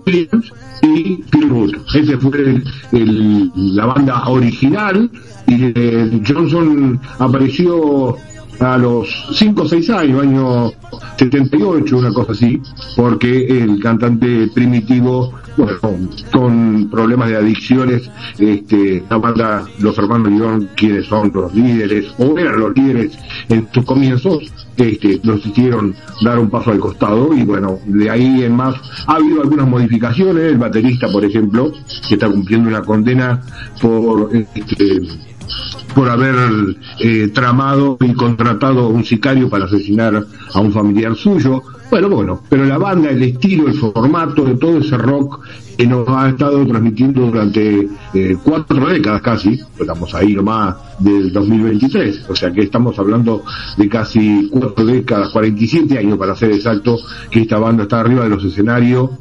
[0.06, 0.52] Williams
[0.82, 1.76] y Phil Root.
[1.96, 2.62] Ese fue
[2.92, 5.10] el- la banda original
[5.48, 8.18] y eh, Johnson apareció
[8.60, 10.72] a los 5 o 6 años, año
[11.18, 12.62] 78, una cosa así,
[12.96, 15.74] porque el cantante primitivo, bueno,
[16.32, 22.38] con problemas de adicciones, este, la banda, los hermanos León, quienes son los líderes, o
[22.38, 23.18] eran los líderes
[23.50, 24.40] en sus comienzos,
[24.78, 28.76] este, nos hicieron dar un paso al costado y bueno, de ahí en más
[29.08, 31.72] ha habido algunas modificaciones, el baterista, por ejemplo,
[32.08, 33.42] que está cumpliendo una condena
[33.82, 35.02] por este,
[35.94, 36.36] por haber
[37.00, 41.64] eh, tramado y contratado a un sicario para asesinar a un familiar suyo.
[41.90, 45.42] Bueno, bueno, pero la banda, el estilo, el formato de todo ese rock
[45.78, 52.30] que nos ha estado transmitiendo durante eh, cuatro décadas casi, estamos ahí nomás del 2023,
[52.30, 53.44] o sea que estamos hablando
[53.78, 56.98] de casi cuatro décadas, 47 años para ser exacto,
[57.30, 59.12] que esta banda está arriba de los escenarios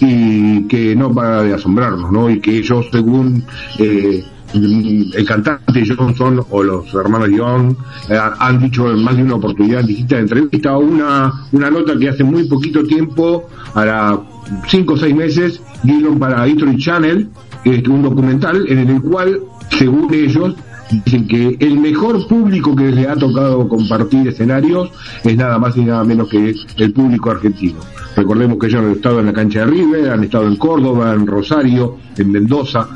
[0.00, 2.30] y que no para de asombrarnos, ¿no?
[2.30, 3.44] Y que ellos, según
[3.78, 7.74] eh, el cantante Johnson o los hermanos Young
[8.08, 12.08] eh, han dicho en más de una oportunidad en distintas entrevistas una, una nota que
[12.08, 14.18] hace muy poquito tiempo, a
[14.68, 17.28] cinco o seis meses, dieron para History Channel
[17.64, 19.40] este, un documental en el cual,
[19.70, 20.54] según ellos,
[20.90, 24.90] dicen que el mejor público que les ha tocado compartir escenarios
[25.24, 27.78] es nada más y nada menos que el público argentino.
[28.16, 31.26] Recordemos que ellos han estado en la cancha de River, han estado en Córdoba, en
[31.26, 32.88] Rosario, en Mendoza,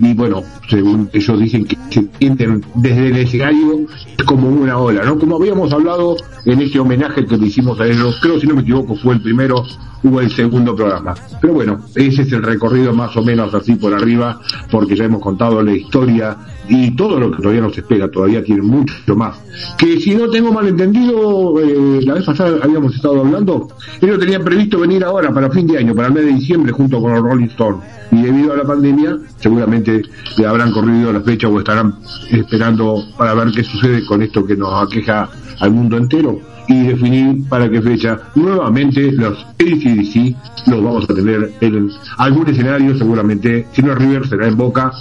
[0.00, 3.86] y bueno, según ellos dicen que se sienten desde el escenario
[4.24, 5.18] como una ola, ¿no?
[5.18, 8.96] Como habíamos hablado en este homenaje que hicimos a ellos, creo si no me equivoco
[8.96, 9.64] fue el primero
[10.04, 11.14] hubo el segundo programa.
[11.40, 15.22] Pero bueno, ese es el recorrido más o menos así por arriba, porque ya hemos
[15.22, 16.36] contado la historia
[16.68, 19.38] y todo lo que todavía nos espera, todavía tiene mucho más.
[19.78, 23.68] Que si no tengo mal entendido, eh, la vez pasada habíamos estado hablando,
[24.00, 27.00] ellos tenían previsto venir ahora para fin de año, para el mes de diciembre, junto
[27.00, 27.80] con los Rolling Stones.
[28.10, 30.02] Y debido a la pandemia, seguramente
[30.36, 31.94] le habrán corrido la fecha o estarán
[32.30, 35.28] esperando para ver qué sucede con esto que nos aqueja
[35.60, 40.36] al mundo entero y definir para qué fecha nuevamente los ACDC
[40.66, 44.92] los vamos a tener en algún escenario seguramente, si no River será en Boca,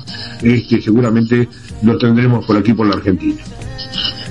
[0.42, 1.48] este seguramente
[1.84, 3.42] los tendremos por aquí por la Argentina.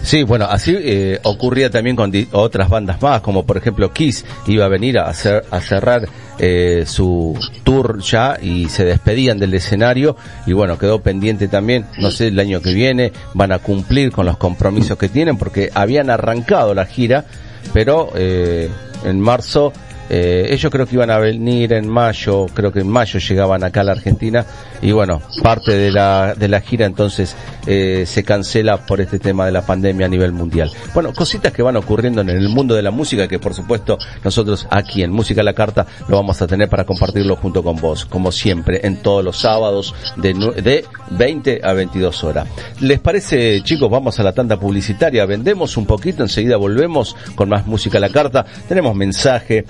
[0.02, 4.64] Sí, bueno, así eh, ocurría también con otras bandas más, como por ejemplo Kiss iba
[4.64, 6.08] a venir a, hacer, a cerrar
[6.42, 10.16] eh, su tour ya y se despedían del escenario
[10.46, 14.24] y bueno, quedó pendiente también, no sé, el año que viene van a cumplir con
[14.24, 17.26] los compromisos que tienen porque habían arrancado la gira,
[17.74, 18.70] pero eh,
[19.04, 19.74] en marzo
[20.10, 23.82] eh, ellos creo que iban a venir en mayo, creo que en mayo llegaban acá
[23.82, 24.44] a la Argentina
[24.82, 27.36] y bueno, parte de la, de la gira entonces
[27.66, 30.70] eh, se cancela por este tema de la pandemia a nivel mundial.
[30.94, 34.66] Bueno, cositas que van ocurriendo en el mundo de la música que por supuesto nosotros
[34.70, 38.04] aquí en Música a la Carta lo vamos a tener para compartirlo junto con vos,
[38.04, 42.48] como siempre, en todos los sábados de, de 20 a 22 horas.
[42.80, 43.88] ¿Les parece chicos?
[43.88, 48.08] Vamos a la tanda publicitaria, vendemos un poquito, enseguida volvemos con más Música a la
[48.08, 49.64] Carta, tenemos mensaje,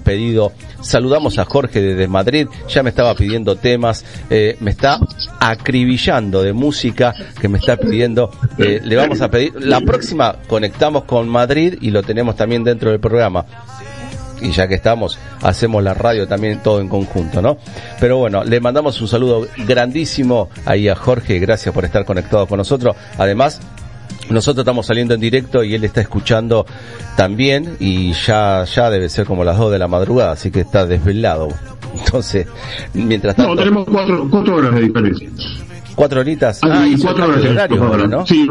[0.00, 4.98] pedido, saludamos a Jorge desde Madrid, ya me estaba pidiendo temas, eh, me está
[5.40, 11.04] acribillando de música que me está pidiendo, eh, le vamos a pedir, la próxima conectamos
[11.04, 13.44] con Madrid y lo tenemos también dentro del programa
[14.40, 17.58] y ya que estamos, hacemos la radio también todo en conjunto, ¿no?
[17.98, 22.58] Pero bueno, le mandamos un saludo grandísimo ahí a Jorge, gracias por estar conectado con
[22.58, 22.96] nosotros.
[23.18, 23.60] Además,
[24.30, 26.66] nosotros estamos saliendo en directo y él está escuchando
[27.16, 30.86] también y ya, ya debe ser como las 2 de la madrugada, así que está
[30.86, 31.48] desvelado.
[31.98, 32.46] Entonces,
[32.94, 33.54] mientras tanto...
[33.54, 35.28] No, tenemos cuatro, cuatro horas de diferencia.
[35.94, 36.60] ¿Cuatro horitas?
[36.62, 38.26] Ah, y cuatro horas de horario ahora, ¿no?
[38.26, 38.48] Sí.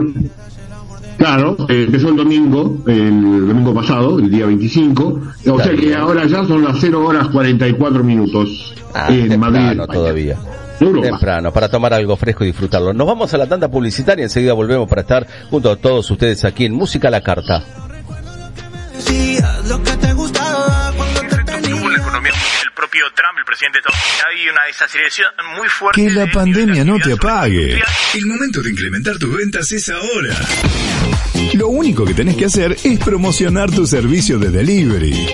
[1.18, 6.26] Claro, eh, empezó el domingo, el domingo pasado, el día 25, o sea que ahora
[6.26, 9.72] ya son las 0 horas 44 minutos Ah, en Madrid.
[9.72, 9.88] España.
[9.88, 10.38] todavía.
[10.86, 11.08] Europa.
[11.10, 12.94] Temprano, para tomar algo fresco y disfrutarlo.
[12.94, 16.44] Nos vamos a la tanda publicitaria y enseguida volvemos para estar junto a todos ustedes
[16.46, 17.64] aquí en Música a la Carta.
[21.40, 25.28] El propio Trump, el presidente de Estados Unidos, hay una desaceleración
[25.58, 26.02] muy fuerte.
[26.02, 27.82] Que la de- pandemia no te apague.
[28.16, 30.36] El momento de incrementar tus ventas es ahora.
[31.54, 35.34] Lo único que tenés que hacer es promocionar tu servicio de delivery.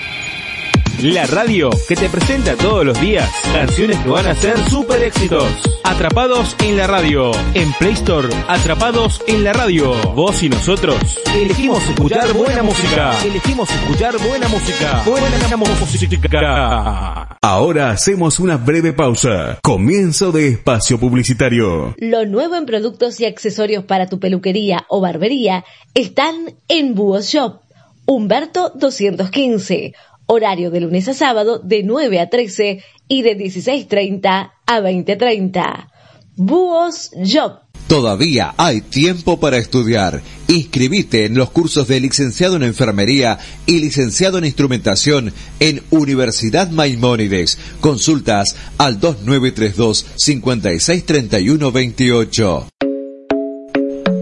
[1.01, 5.47] La radio que te presenta todos los días canciones que van a ser super éxitos.
[5.83, 7.31] Atrapados en la radio.
[7.55, 9.95] En Play Store, Atrapados en la radio.
[10.13, 13.17] Vos y nosotros elegimos escuchar buena música.
[13.25, 15.01] Elegimos escuchar buena música.
[15.03, 17.37] Buena música.
[17.41, 19.57] Ahora hacemos una breve pausa.
[19.63, 21.95] Comienzo de espacio publicitario.
[21.97, 27.61] Lo nuevo en productos y accesorios para tu peluquería o barbería están en Búho Shop.
[28.05, 29.93] Humberto 215.
[30.33, 35.89] Horario de lunes a sábado de 9 a 13 y de 16.30 a 20.30.
[36.37, 37.63] Búhos Shop.
[37.89, 40.21] Todavía hay tiempo para estudiar.
[40.47, 47.57] Inscribite en los cursos de licenciado en enfermería y licenciado en instrumentación en Universidad Maimónides.
[47.81, 52.67] Consultas al 2932 563128.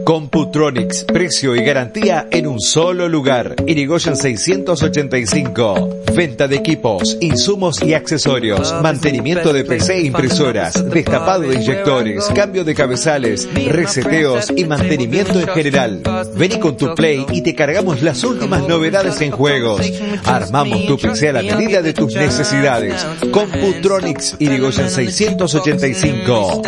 [0.10, 3.56] Computronics, precio y garantía en un solo lugar.
[3.68, 5.90] Irigoyen 685.
[6.16, 12.64] Venta de equipos, insumos y accesorios, mantenimiento de PC e impresoras, destapado de inyectores, cambio
[12.64, 16.02] de cabezales, reseteos y mantenimiento en general.
[16.36, 19.80] Vení con tu Play y te cargamos las últimas novedades en juegos.
[20.26, 23.06] Armamos tu PC a la medida de tus necesidades.
[23.32, 26.64] Computronics, Irigoyen 685.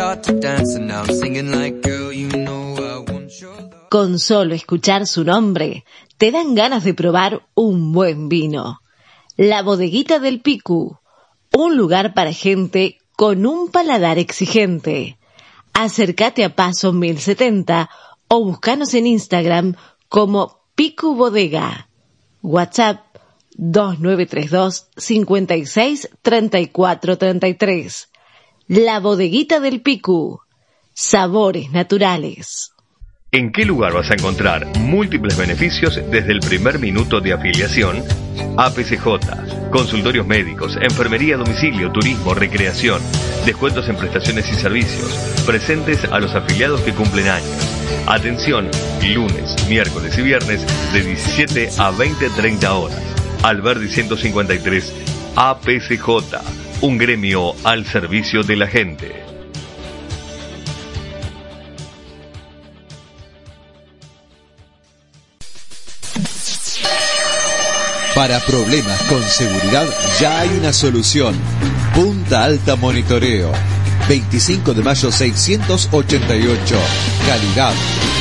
[3.89, 5.83] Con solo escuchar su nombre,
[6.17, 8.79] te dan ganas de probar un buen vino.
[9.35, 10.97] La bodeguita del Picu,
[11.53, 15.17] un lugar para gente con un paladar exigente.
[15.73, 17.89] Acércate a Paso 1070
[18.27, 19.75] o búscanos en Instagram
[20.09, 21.89] como Picu Bodega.
[22.41, 23.03] WhatsApp
[23.55, 28.09] 2932 56 34 33.
[28.67, 30.39] La bodeguita del Picu.
[30.93, 32.71] Sabores naturales.
[33.33, 38.03] ¿En qué lugar vas a encontrar múltiples beneficios desde el primer minuto de afiliación?
[38.57, 43.01] APCJ, consultorios médicos, enfermería a domicilio, turismo, recreación,
[43.45, 45.13] descuentos en prestaciones y servicios,
[45.45, 48.03] presentes a los afiliados que cumplen años.
[48.05, 48.69] Atención,
[49.01, 53.01] lunes, miércoles y viernes de 17 a 20-30 horas.
[53.43, 54.93] Alberdi 153,
[55.37, 56.35] APCJ,
[56.81, 59.30] un gremio al servicio de la gente.
[68.15, 69.87] Para problemas con seguridad
[70.19, 71.33] ya hay una solución.
[71.95, 73.53] Punta Alta Monitoreo.
[74.09, 76.75] 25 de mayo 688.
[77.25, 77.73] Calidad,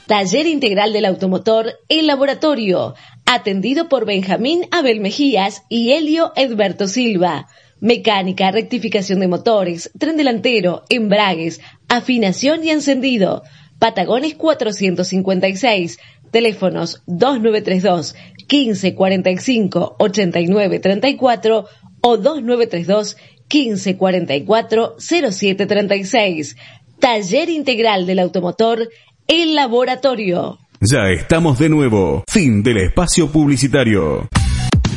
[0.07, 2.95] Taller Integral del Automotor El Laboratorio,
[3.25, 7.47] atendido por Benjamín Abel Mejías y Helio Edberto Silva.
[7.81, 13.43] Mecánica, rectificación de motores, tren delantero, embragues, afinación y encendido.
[13.79, 15.99] Patagones 456,
[16.31, 18.15] teléfonos 2932
[18.49, 21.65] 1545 8934
[21.99, 23.17] o 2932
[23.53, 26.55] 1544 0736.
[26.99, 28.89] Taller Integral del Automotor
[29.27, 30.57] el laboratorio.
[30.79, 32.23] Ya estamos de nuevo.
[32.27, 34.29] Fin del espacio publicitario.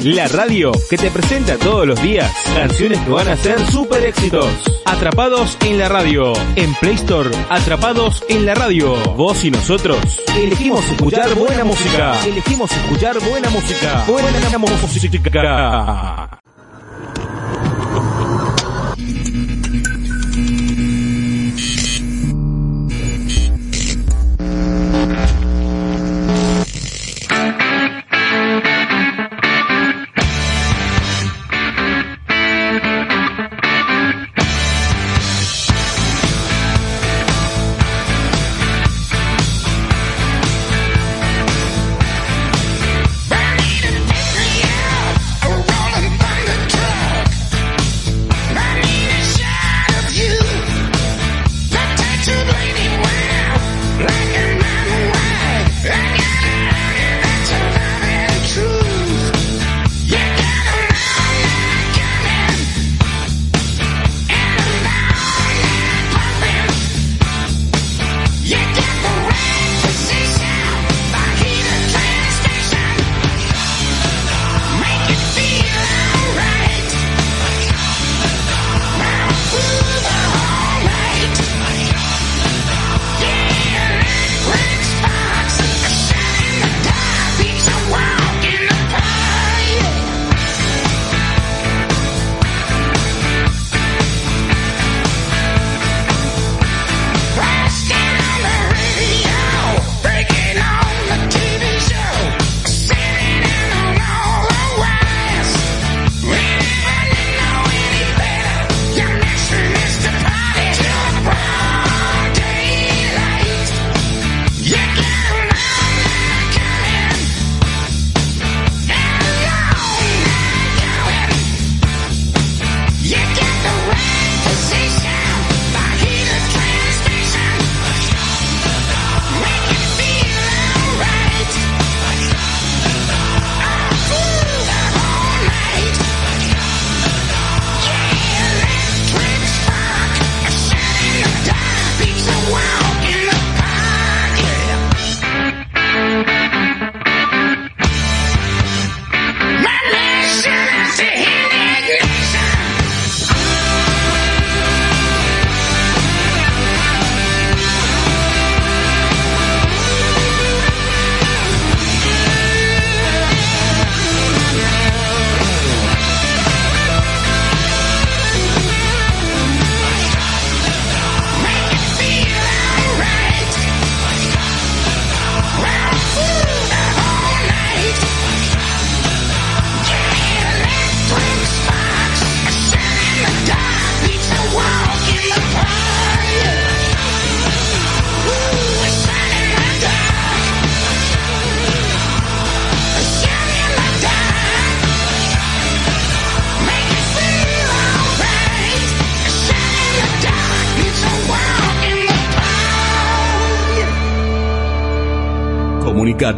[0.05, 4.47] La radio que te presenta todos los días canciones que van a ser super éxitos.
[4.87, 6.33] Atrapados en la radio.
[6.57, 8.97] En Play Store, Atrapados en la radio.
[9.15, 9.99] Vos y nosotros
[10.39, 12.19] elegimos escuchar buena música.
[12.25, 14.05] Elegimos escuchar buena música.
[14.07, 16.40] Buena música.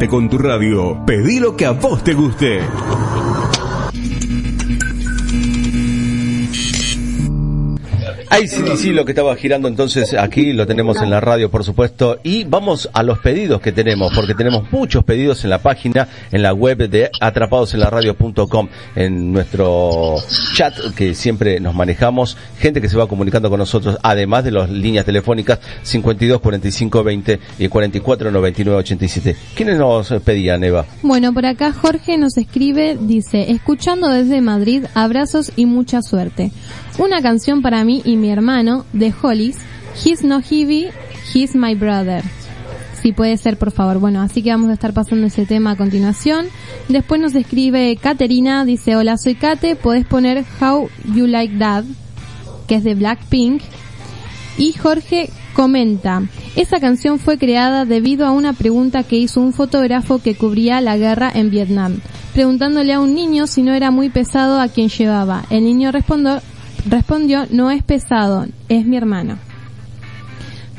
[0.09, 0.99] Con tu radio.
[1.07, 2.61] Pedí lo que a vos te guste.
[8.33, 11.65] Ahí sí, sí, lo que estaba girando entonces aquí lo tenemos en la radio, por
[11.65, 12.19] supuesto.
[12.23, 16.41] Y vamos a los pedidos que tenemos, porque tenemos muchos pedidos en la página, en
[16.41, 20.17] la web de atrapadosenlaradio.com, en nuestro
[20.55, 24.71] chat que siempre nos manejamos, gente que se va comunicando con nosotros, además de las
[24.71, 29.37] líneas telefónicas 52 45 20 y 44 99 87.
[29.55, 30.87] ¿Quiénes nos pedían, Eva?
[31.03, 36.51] Bueno, por acá Jorge nos escribe, dice, escuchando desde Madrid, abrazos y mucha suerte.
[36.99, 39.59] Una canción para mí y mi hermano, de Hollies,
[40.03, 40.87] He's No Heavy,
[41.35, 42.23] He's My Brother.
[43.03, 43.99] Si puede ser, por favor.
[43.99, 46.47] Bueno, así que vamos a estar pasando ese tema a continuación.
[46.89, 51.83] Después nos escribe Caterina, dice, hola, soy Kate, podés poner How You Like That,
[52.69, 53.61] que es de Blackpink.
[54.57, 56.23] Y Jorge comenta,
[56.55, 60.97] esa canción fue creada debido a una pregunta que hizo un fotógrafo que cubría la
[60.97, 61.99] guerra en Vietnam,
[62.35, 65.45] preguntándole a un niño si no era muy pesado a quien llevaba.
[65.51, 66.41] El niño respondió,
[66.89, 69.39] respondió, no es pesado, es mi hermano.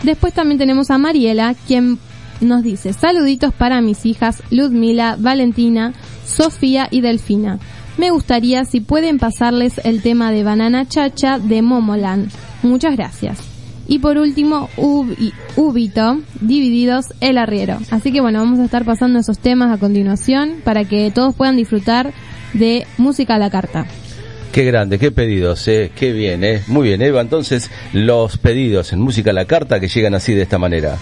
[0.04, 1.98] Después también tenemos a Mariela, quien
[2.42, 5.94] nos dice, saluditos para mis hijas Ludmila, Valentina,
[6.26, 7.60] Sofía y Delfina.
[7.98, 12.30] Me gustaría si pueden pasarles el tema de Banana Chacha de Momoland.
[12.64, 13.40] Muchas gracias.
[13.88, 17.78] Y por último, Ubi- Ubito, Divididos, El Arriero.
[17.92, 21.56] Así que bueno, vamos a estar pasando esos temas a continuación para que todos puedan
[21.58, 22.14] disfrutar
[22.54, 23.86] de música a la carta.
[24.54, 26.62] Qué grande, qué pedidos, eh, qué bien, eh.
[26.68, 27.22] Muy bien, Eva.
[27.22, 31.00] Entonces, los pedidos en música a la carta que llegan así de esta manera.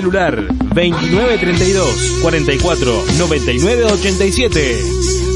[0.00, 5.29] Celular 2932 44 99 87.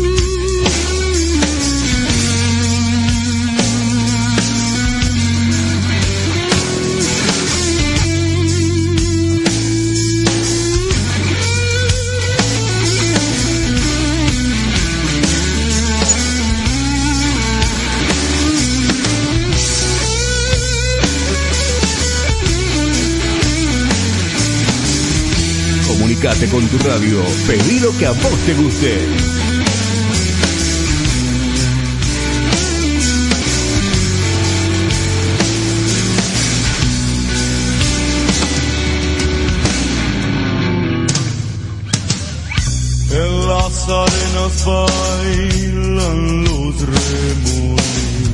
[26.25, 27.23] Comunicate con tu radio.
[27.47, 28.99] Pedí lo que a vos te guste.
[43.11, 48.34] En las arenas bailan los remolinos.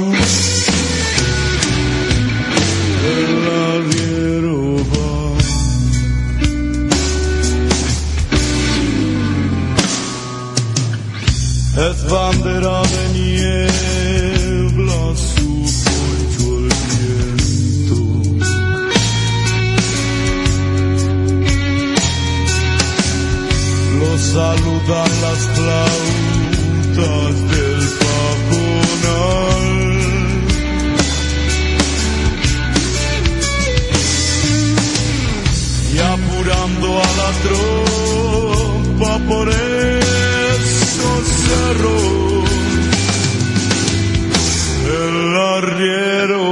[12.11, 15.49] Bandera de niebla, su
[15.85, 17.99] poncho el viento.
[23.99, 29.65] Lo saludan las flautas del pajonal.
[35.93, 39.70] Y apurando a la tropa por esos
[44.87, 46.50] el arriero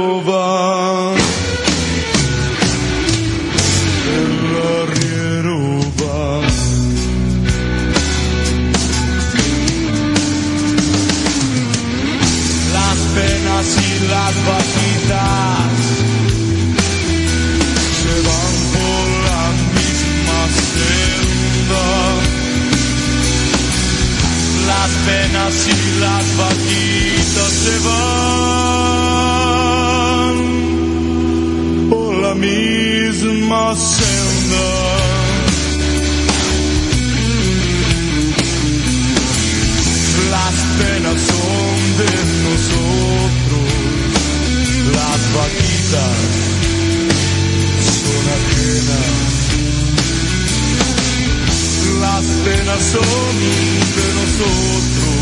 [52.90, 55.19] son de nosotros,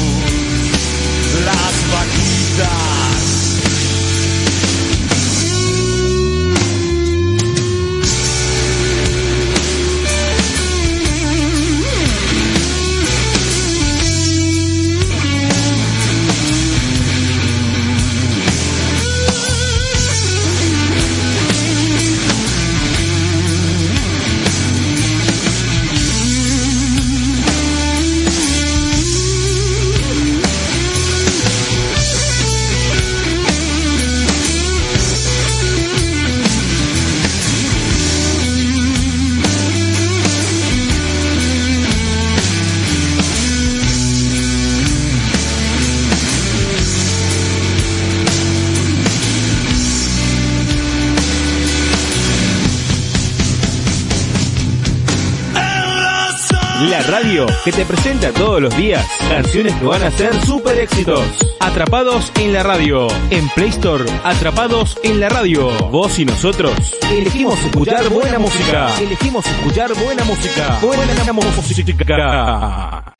[57.08, 61.24] radio que te presenta todos los días canciones que van a ser super éxitos.
[61.58, 63.08] Atrapados en la radio.
[63.30, 65.70] En Play Store, Atrapados en la radio.
[65.88, 66.72] Vos y nosotros
[67.10, 68.94] elegimos escuchar buena música.
[69.00, 70.78] Elegimos escuchar buena música.
[70.82, 73.14] Buena música.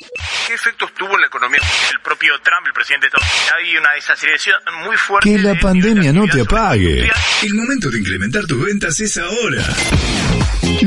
[0.47, 1.61] ¿Qué efectos tuvo en la economía
[1.93, 3.55] el propio Trump, el presidente de Estados Unidos?
[3.57, 5.31] Hay una desaceleración muy fuerte.
[5.31, 7.11] Que la pandemia no te apague.
[7.43, 9.65] El momento de incrementar tus ventas es ahora.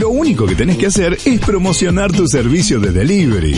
[0.02, 3.54] Lo único que tenés que hacer es promocionar tu servicio de delivery.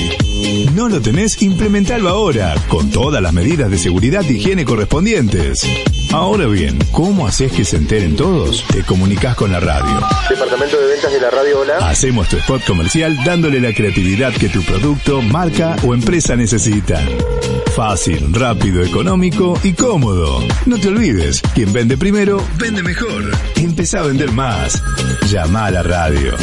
[0.76, 5.66] No lo tenés, implementalo ahora, con todas las medidas de seguridad y higiene correspondientes.
[6.14, 8.64] Ahora bien, ¿cómo haces que se enteren todos?
[8.68, 9.99] Te comunicas con la radio.
[10.30, 11.89] Departamento de ventas de la radio Hola.
[11.89, 17.01] Hacemos tu spot comercial dándole la creatividad que tu producto, marca o empresa necesita.
[17.76, 20.47] Fácil, rápido, económico y cómodo.
[20.68, 23.32] No te olvides, quien vende primero, vende mejor.
[23.55, 24.84] Empezá a vender más.
[25.28, 26.36] Llama a la radio.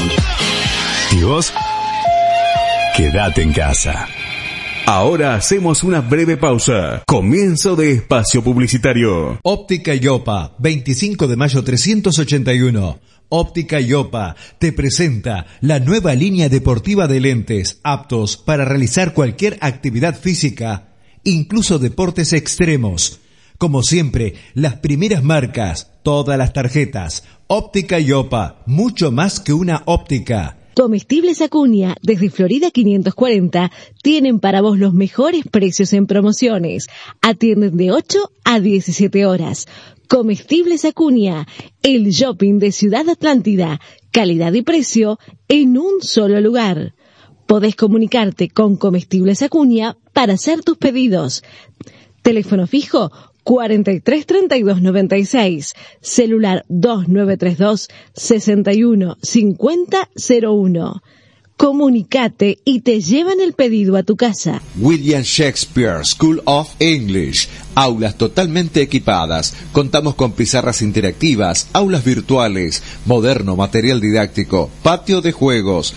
[1.12, 1.52] ¿Y vos?
[2.96, 4.08] Quédate en casa.
[4.92, 7.04] Ahora hacemos una breve pausa.
[7.06, 9.38] Comienzo de espacio publicitario.
[9.44, 12.98] Óptica Yopa, 25 de mayo 381.
[13.28, 20.18] Óptica Yopa te presenta la nueva línea deportiva de lentes aptos para realizar cualquier actividad
[20.18, 20.88] física,
[21.22, 23.20] incluso deportes extremos.
[23.58, 27.22] Como siempre, las primeras marcas, todas las tarjetas.
[27.46, 30.56] Óptica Yopa, mucho más que una óptica.
[30.74, 33.72] Comestibles Acuña, desde Florida 540,
[34.02, 36.86] tienen para vos los mejores precios en promociones.
[37.20, 39.66] Atienden de 8 a 17 horas.
[40.08, 41.48] Comestibles Acuña,
[41.82, 43.80] el shopping de Ciudad Atlántida.
[44.12, 45.18] Calidad y precio
[45.48, 46.94] en un solo lugar.
[47.46, 51.42] Podés comunicarte con Comestibles Acuña para hacer tus pedidos.
[52.22, 53.10] Teléfono fijo
[53.44, 60.08] 43 32 96, celular 2932 61 50
[60.42, 61.02] 01.
[61.60, 64.62] Comunicate y te llevan el pedido a tu casa.
[64.78, 67.48] William Shakespeare School of English.
[67.74, 69.54] Aulas totalmente equipadas.
[69.70, 75.92] Contamos con pizarras interactivas, aulas virtuales, moderno material didáctico, patio de juegos.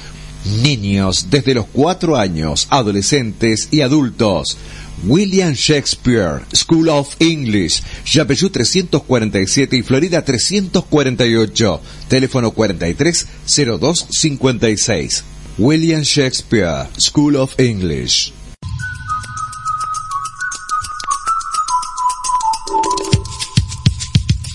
[0.62, 4.58] Niños desde los 4 años, adolescentes y adultos.
[5.06, 15.24] William Shakespeare School of English, Yapeyú 347 y Florida 348, teléfono 430256.
[15.58, 18.32] William Shakespeare School of English.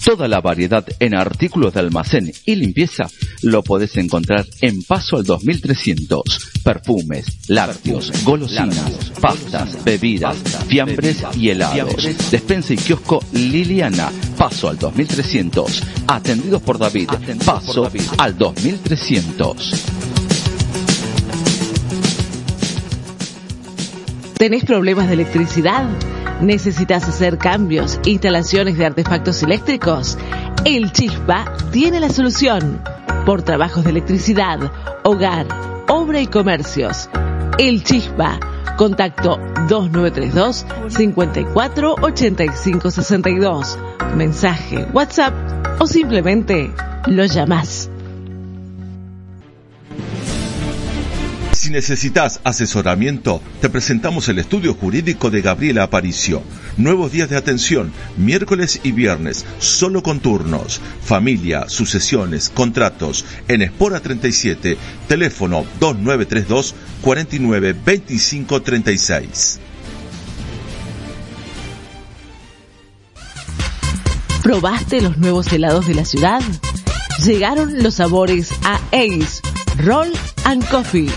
[0.08, 3.10] Toda la variedad en artículos de almacén y limpieza
[3.42, 6.22] lo podés encontrar en Paso al 2300.
[6.64, 12.30] Perfumes, lácteos, golosinas, pastas, bebidas, fiambres y helados.
[12.30, 14.10] Despensa y kiosco Liliana.
[14.38, 15.82] Paso al 2300.
[16.06, 17.10] Atendidos por David.
[17.44, 20.17] Paso al 2300.
[24.38, 25.84] ¿Tenés problemas de electricidad?
[26.40, 30.16] ¿Necesitas hacer cambios, instalaciones de artefactos eléctricos?
[30.64, 32.80] El Chispa tiene la solución.
[33.26, 34.70] Por trabajos de electricidad,
[35.02, 35.48] hogar,
[35.88, 37.10] obra y comercios.
[37.58, 38.38] El Chispa.
[38.76, 43.76] Contacto 2932 54 85 62.
[44.14, 45.34] Mensaje, WhatsApp
[45.80, 46.72] o simplemente
[47.08, 47.90] lo llamás.
[51.68, 56.42] Si necesitas asesoramiento, te presentamos el estudio jurídico de Gabriela Aparicio.
[56.78, 60.80] Nuevos días de atención, miércoles y viernes, solo con turnos.
[61.02, 63.26] Familia, sucesiones, contratos.
[63.48, 64.78] En Espora 37,
[65.08, 69.60] teléfono 2932 49 25 36.
[74.42, 76.40] ¿Probaste los nuevos helados de la ciudad?
[77.26, 79.42] Llegaron los sabores a Ace,
[79.76, 80.10] Roll
[80.44, 81.10] and Coffee.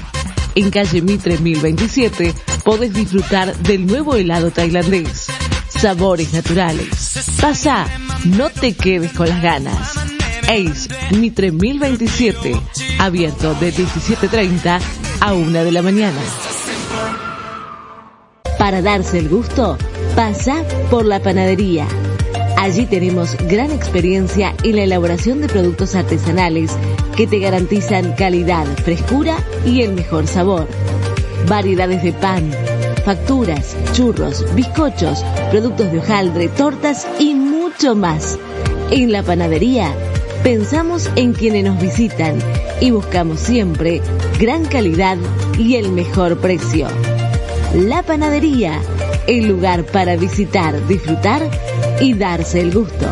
[0.55, 2.33] En calle Mitre 1027
[2.63, 5.27] podés disfrutar del nuevo helado tailandés.
[5.69, 7.37] Sabores naturales.
[7.39, 7.87] Pasa,
[8.25, 9.93] no te quedes con las ganas.
[10.43, 12.59] Ace Mitre 1027,
[12.99, 14.79] abierto de 17.30
[15.21, 16.19] a 1 de la mañana.
[18.59, 19.77] Para darse el gusto,
[20.15, 21.87] pasa por la panadería.
[22.57, 26.77] Allí tenemos gran experiencia en la elaboración de productos artesanales
[27.21, 30.67] que te garantizan calidad, frescura y el mejor sabor.
[31.47, 32.49] Variedades de pan,
[33.05, 38.39] facturas, churros, bizcochos, productos de hojaldre, tortas y mucho más.
[38.89, 39.93] En la panadería
[40.41, 42.39] pensamos en quienes nos visitan
[42.79, 44.01] y buscamos siempre
[44.39, 45.19] gran calidad
[45.59, 46.87] y el mejor precio.
[47.75, 48.81] La panadería,
[49.27, 51.47] el lugar para visitar, disfrutar
[51.99, 53.05] y darse el gusto.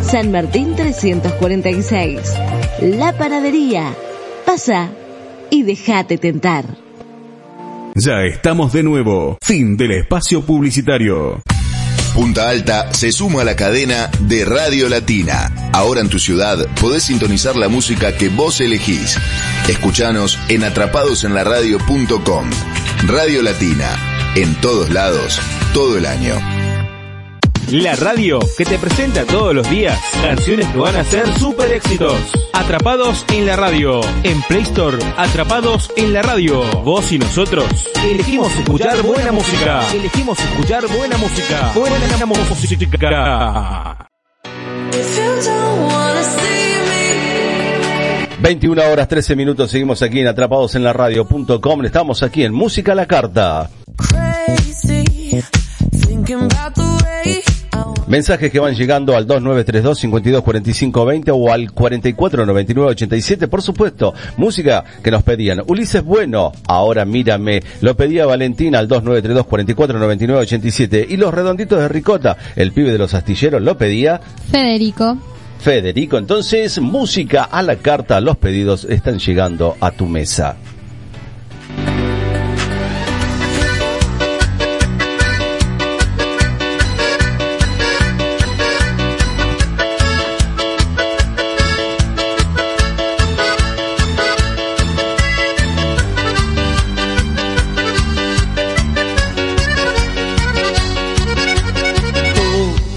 [0.00, 2.51] San Martín 346.
[2.82, 3.94] La panadería.
[4.44, 4.90] Pasa
[5.50, 6.64] y déjate tentar.
[7.94, 9.38] Ya estamos de nuevo.
[9.40, 11.40] Fin del espacio publicitario.
[12.12, 15.70] Punta Alta se suma a la cadena de Radio Latina.
[15.72, 19.16] Ahora en tu ciudad podés sintonizar la música que vos elegís.
[19.68, 22.50] Escuchanos en atrapadosenlaradio.com.
[23.06, 23.90] Radio Latina.
[24.34, 25.40] En todos lados,
[25.72, 26.61] todo el año.
[27.72, 32.12] La radio que te presenta todos los días canciones que van a ser super éxitos.
[32.52, 34.02] Atrapados en la radio.
[34.24, 36.62] En Play Store, Atrapados en la radio.
[36.82, 37.64] Vos y nosotros
[38.04, 39.90] elegimos escuchar buena música.
[39.90, 41.72] Elegimos escuchar buena música.
[41.74, 44.08] Buena música.
[48.38, 51.86] 21 horas 13 minutos, seguimos aquí en Atrapados en la Radio.com.
[51.86, 53.70] Estamos aquí en Música a la Carta.
[58.12, 64.12] Mensajes que van llegando al 2932 524520 o al 449987, por supuesto.
[64.36, 65.62] Música que nos pedían.
[65.66, 67.62] Ulises Bueno, ahora mírame.
[67.80, 73.14] Lo pedía Valentina al 2932 449987 y los redonditos de Ricota, el pibe de los
[73.14, 74.20] astilleros, lo pedía
[74.50, 75.16] Federico.
[75.58, 76.18] Federico.
[76.18, 80.58] Entonces, música a la carta, los pedidos están llegando a tu mesa.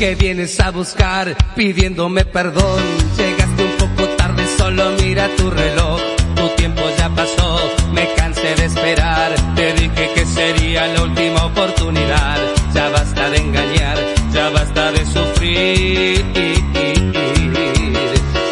[0.06, 2.80] que vienes a buscar pidiéndome perdón.
[3.18, 5.99] Llegaste un poco tarde, solo mira tu reloj.
[6.36, 7.60] Tu tiempo ya pasó,
[7.91, 9.34] me cansé de esperar.
[9.56, 12.38] Te dije que sería la última oportunidad.
[12.72, 13.98] Ya basta de engañar,
[14.32, 16.23] ya basta de sufrir.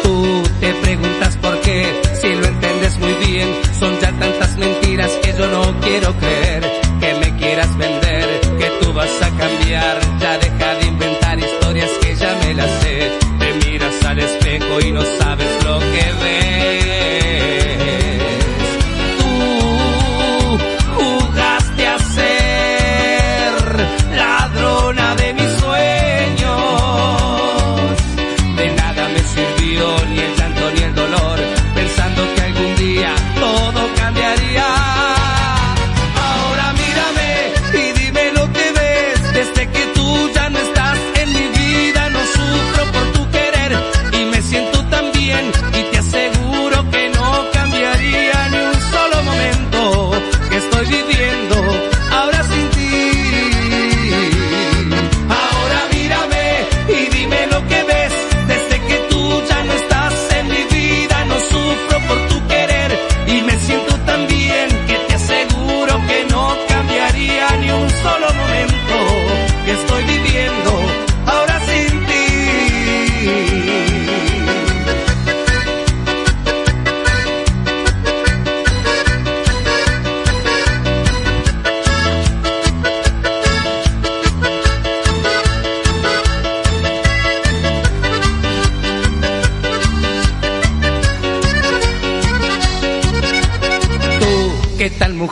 [0.02, 1.86] Tú te preguntas por qué,
[2.20, 3.48] si lo entiendes muy bien.
[3.78, 6.73] Son ya tantas mentiras que yo no quiero creer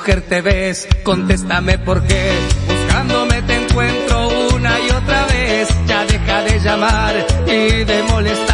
[0.02, 2.32] mujer te ves, contéstame por qué.
[2.66, 7.14] Buscándome te encuentro una y otra vez, ya deja de llamar
[7.46, 8.51] y de molestar.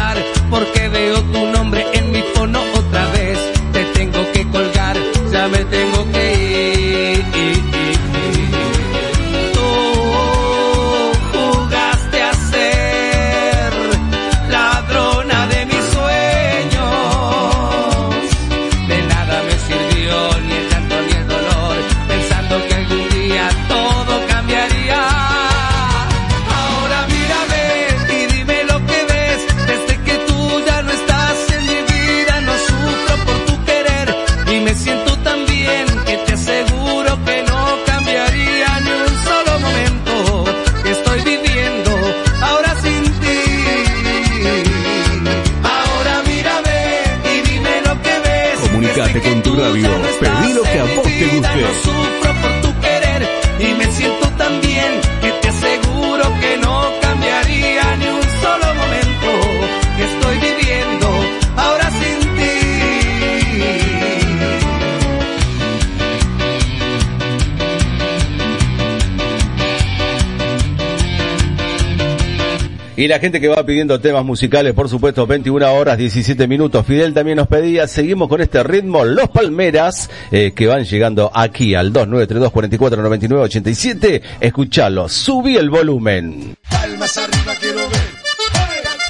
[73.09, 76.85] la gente que va pidiendo temas musicales, por supuesto, 21 horas 17 minutos.
[76.85, 81.73] Fidel también nos pedía, seguimos con este ritmo, Los Palmeras, eh, que van llegando aquí
[81.73, 84.21] al 2932-4499-87.
[84.39, 86.55] Escuchalo, subí el volumen.
[86.69, 87.99] Palmas arriba quiero ver,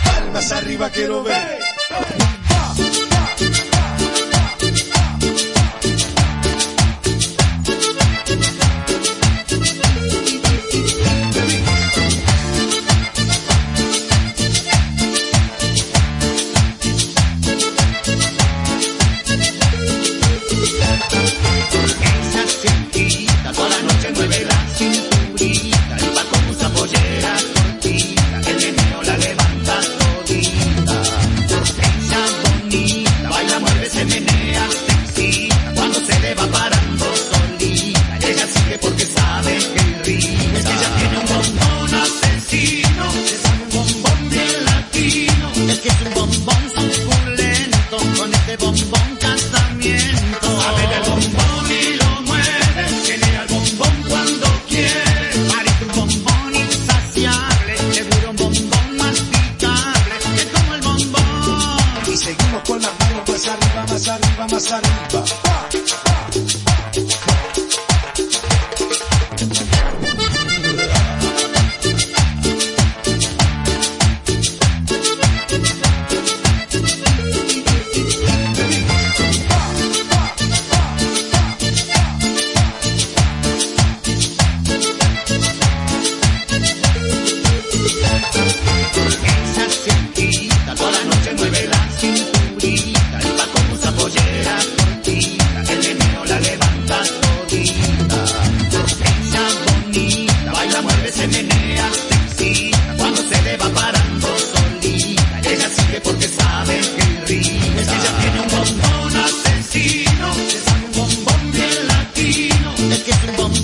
[0.06, 1.59] palmas arriba quiero ver.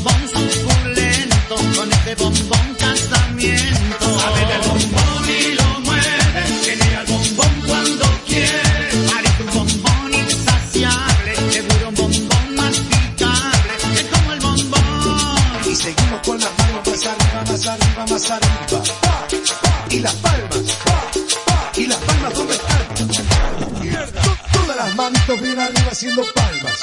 [0.05, 4.19] Bombón suculento, con este bombón casamiento.
[4.19, 11.35] Sabe del bombón y lo mueve, tiene al bombón cuando quiere, parece un bombón insaciable,
[11.51, 15.71] seguro un bombón masticable, es como el bombón.
[15.71, 18.67] Y seguimos con las manos más arriba, más arriba, más arriba.
[19.01, 19.27] Pa,
[19.61, 21.11] pa, y las palmas, pa,
[21.45, 22.95] pa, y las palmas ¿dónde están?
[22.95, 26.73] To- Todas las manitos bien arriba haciendo palmas.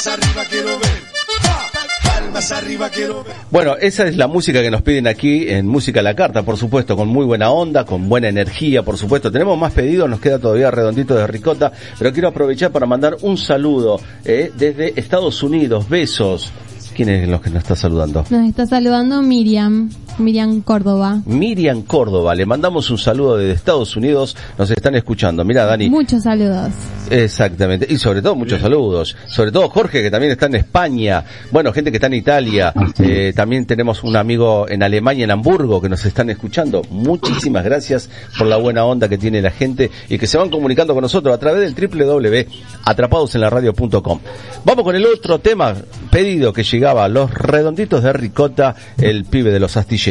[0.00, 1.02] Palmas arriba quiero ver.
[1.42, 3.34] Pa, palmas arriba quiero ver.
[3.50, 6.56] Bueno, esa es la música que nos piden aquí en Música a la Carta, por
[6.56, 9.30] supuesto, con muy buena onda, con buena energía, por supuesto.
[9.30, 13.36] Tenemos más pedidos, nos queda todavía redondito de ricota, pero quiero aprovechar para mandar un
[13.36, 15.86] saludo eh, desde Estados Unidos.
[15.86, 16.50] Besos.
[16.94, 18.24] ¿Quién es los que nos está saludando?
[18.30, 19.90] Nos está saludando Miriam,
[20.20, 21.20] Miriam Córdoba.
[21.26, 25.44] Miriam Córdoba, le mandamos un saludo desde Estados Unidos, nos están escuchando.
[25.44, 26.70] Mira, Dani, Muchos saludos.
[27.10, 31.72] Exactamente, y sobre todo muchos saludos, sobre todo Jorge que también está en España, bueno,
[31.72, 35.88] gente que está en Italia, eh, también tenemos un amigo en Alemania, en Hamburgo, que
[35.88, 36.82] nos están escuchando.
[36.90, 40.94] Muchísimas gracias por la buena onda que tiene la gente y que se van comunicando
[40.94, 44.20] con nosotros a través del www.atrapadosenlaradio.com.
[44.64, 45.74] Vamos con el otro tema
[46.10, 50.09] pedido que llegaba, los redonditos de ricota, el pibe de los astilleros.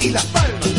[0.00, 0.71] Y las palmas.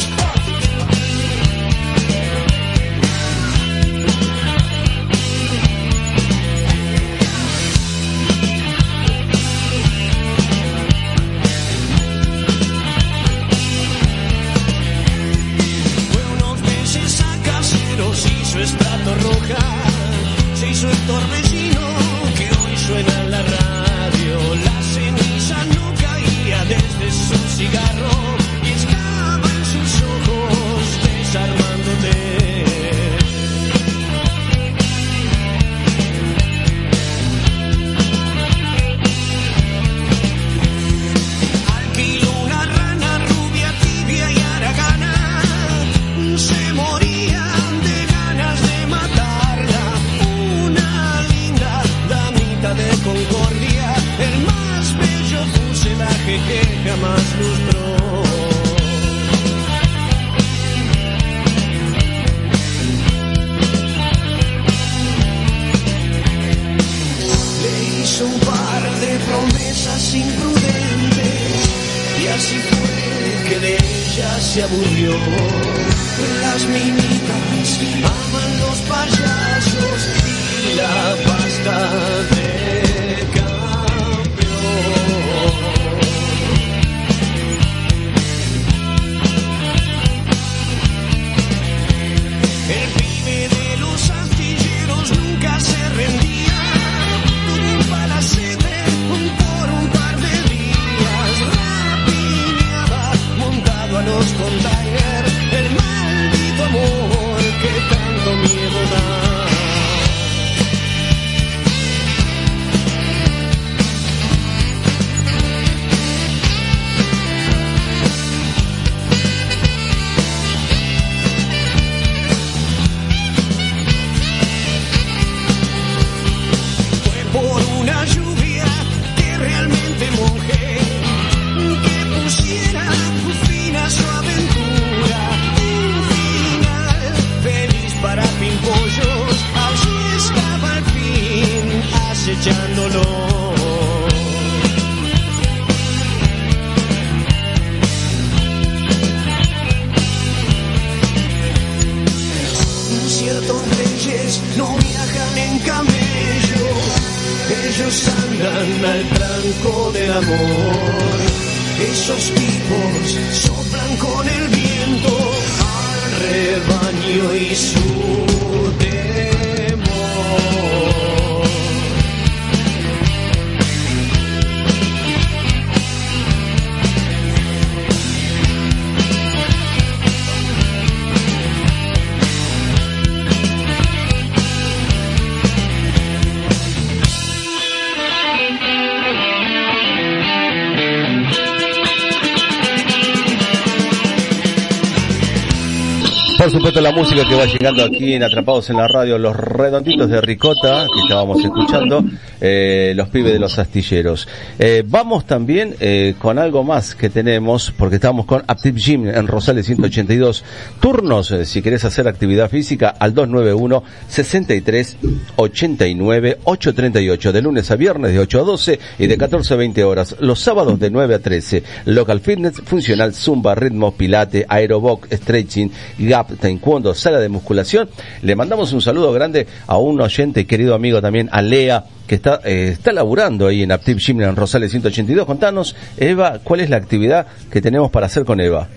[196.83, 200.85] La música que va llegando aquí en Atrapados en la Radio, los redonditos de Ricota
[200.93, 202.03] que estábamos escuchando,
[202.41, 204.27] eh, los pibes de los astilleros.
[204.59, 209.27] Eh, vamos también eh, con algo más que tenemos, porque estamos con Active Gym en
[209.27, 210.43] Rosales 182.
[210.81, 214.97] Turnos, si querés hacer actividad física, al 291 63
[215.37, 219.83] 89 838, de lunes a viernes de 8 a 12 y de 14 a 20
[219.85, 220.17] horas.
[220.19, 221.63] Los sábados de 9 a 13.
[221.85, 227.89] Local Fitness, funcional, zumba, ritmo, pilate, aerobox, stretching, gap, taekwondo, sala de musculación.
[228.21, 232.39] Le mandamos un saludo grande a un oyente, querido amigo también, a Lea, que está,
[232.43, 235.25] eh, está laburando ahí en Active Gym en Rosales 182.
[235.25, 238.67] Contanos, Eva, ¿cuál es la actividad que tenemos para hacer con Eva?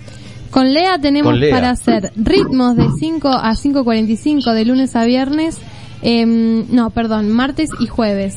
[0.50, 1.54] Con Lea tenemos Con Lea.
[1.54, 5.58] para hacer ritmos de 5 a 5.45 de lunes a viernes,
[6.02, 8.36] em, no, perdón, martes y jueves.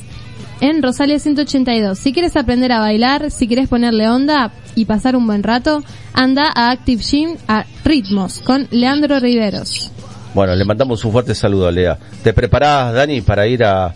[0.62, 1.98] En Rosalia 182.
[1.98, 5.84] Si quieres aprender a bailar, si quieres ponerle onda y pasar un buen rato,
[6.14, 9.90] anda a Active Gym a Ritmos con Leandro Riveros.
[10.34, 11.98] Bueno, le mandamos un fuerte saludo a Lea.
[12.24, 13.94] ¿Te preparás, Dani, para ir a,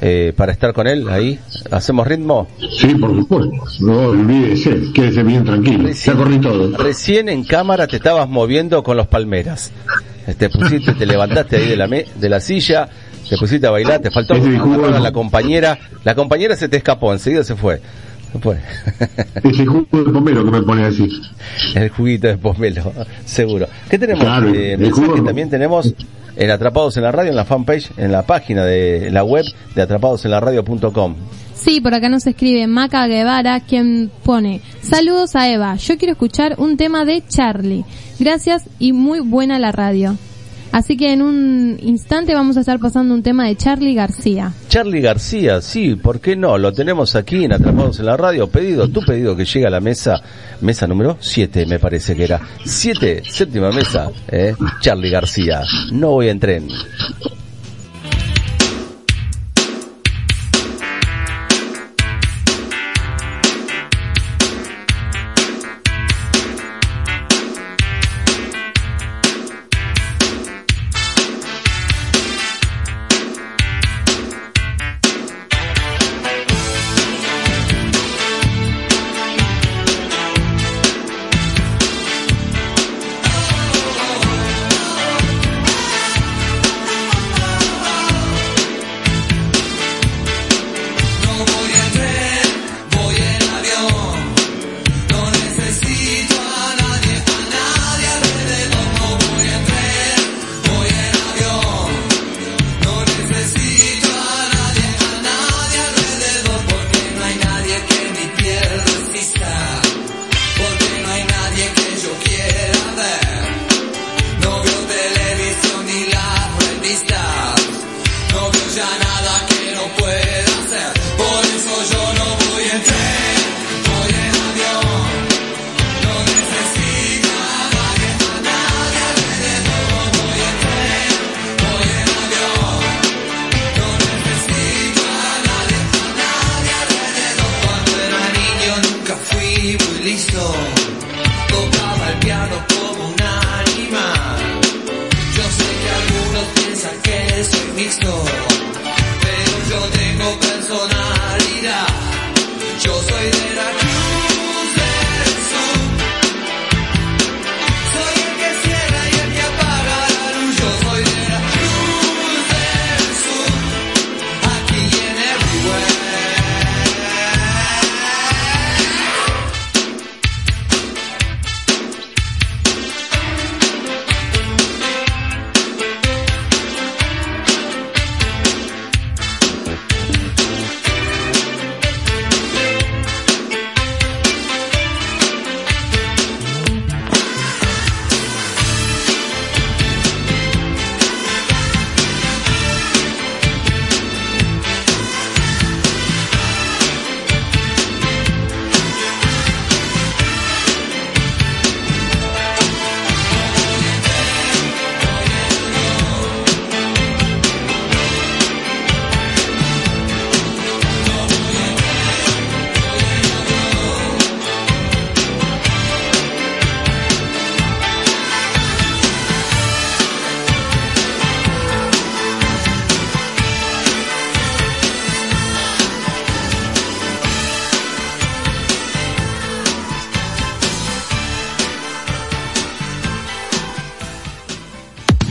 [0.00, 1.38] eh, para estar con él ahí?
[1.72, 2.46] ¿Hacemos ritmo?
[2.78, 3.50] Sí, por supuesto.
[3.80, 5.90] No olvídese, quédese bien tranquilo.
[5.90, 6.76] Ya corrí todo.
[6.78, 9.72] Recién en cámara te estabas moviendo con los palmeras.
[10.38, 12.88] Te pusiste, te levantaste ahí de la, me- de la silla,
[13.28, 15.78] te pusiste a bailar, te faltó a la compañera.
[16.04, 17.80] La compañera se te escapó, enseguida se fue.
[18.32, 18.58] Se fue.
[19.44, 21.08] Ese jugo de pomelo que me pone así.
[21.74, 22.92] El juguito de pomelo,
[23.24, 23.66] seguro.
[23.88, 24.24] ¿Qué tenemos?
[24.24, 25.94] Claro, Eh, el mensaje jugo- también tenemos
[26.36, 29.44] en Atrapados en la Radio, en la fanpage, en la página de la web
[29.76, 31.14] de atrapadosenlaradio.com.
[31.54, 36.56] Sí, por acá nos escribe Maca Guevara, quien pone, saludos a Eva, yo quiero escuchar
[36.58, 37.84] un tema de Charlie.
[38.18, 40.16] Gracias y muy buena la radio.
[40.74, 44.52] Así que en un instante vamos a estar pasando un tema de Charlie García.
[44.68, 46.58] Charlie García, sí, ¿por qué no?
[46.58, 48.48] Lo tenemos aquí en Atrapados en la Radio.
[48.48, 50.20] Pedido, tu pedido que llega a la mesa,
[50.62, 52.40] mesa número 7 me parece que era.
[52.64, 54.56] 7, séptima mesa, ¿eh?
[54.80, 55.62] Charlie García.
[55.92, 56.66] No voy en tren.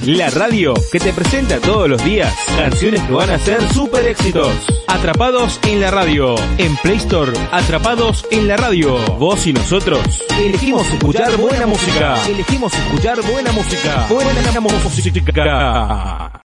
[0.05, 4.53] la radio que te presenta todos los días canciones que van a ser super éxitos.
[4.87, 8.97] Atrapados en la radio, en Play Store, Atrapados en la radio.
[9.17, 12.17] Vos y nosotros elegimos escuchar buena música.
[12.27, 14.05] Elegimos escuchar buena música.
[14.09, 16.41] Buena música.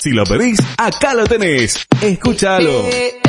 [0.00, 1.86] Si lo pedís, acá lo tenés.
[2.00, 2.86] Escúchalo.
[2.88, 3.20] Eh,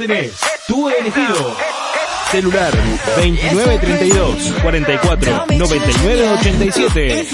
[0.00, 0.32] tenés
[0.66, 1.56] tu elegido.
[2.30, 2.72] Celular
[3.16, 7.30] 2932 44 99 87.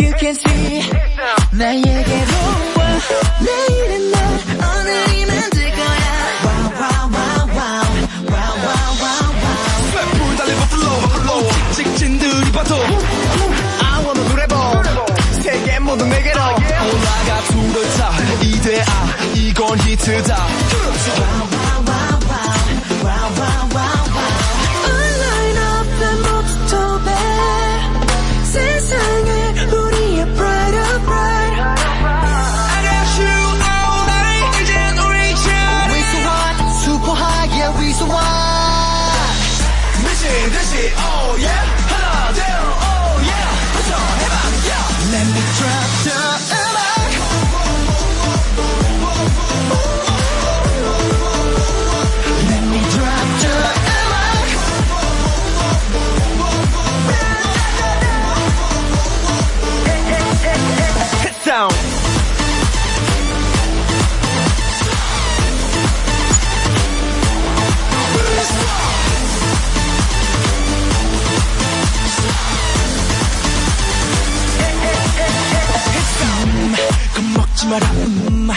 [77.68, 78.48] 마라 음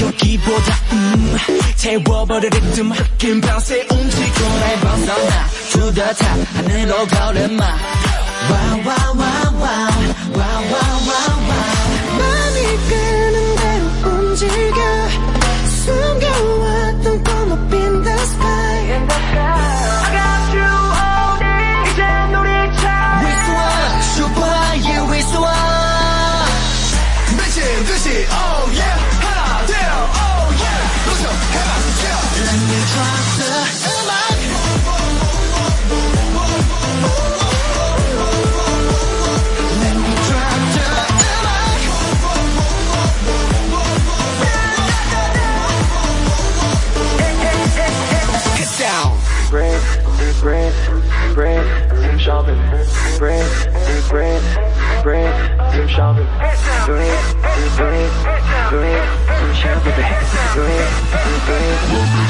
[0.00, 1.36] 여기보다 음
[1.76, 7.64] 채워버려 리듬 긴 밤새 움직여 나의 벗어나 두더타 하늘로 걸음마.
[8.50, 9.88] 와와와와와와와와.
[12.18, 12.58] 맘이
[12.88, 14.80] 끄는 대로 움직여.
[15.84, 16.87] 숨겨와.
[52.28, 52.60] shopping,
[53.18, 53.48] brand
[53.88, 54.44] new brand,
[55.02, 56.26] brand new shopping,
[56.84, 57.08] brand
[57.56, 58.12] new brand,
[58.68, 59.04] brand
[59.40, 59.94] new shopping,
[60.52, 60.92] brand
[61.24, 62.27] new brand.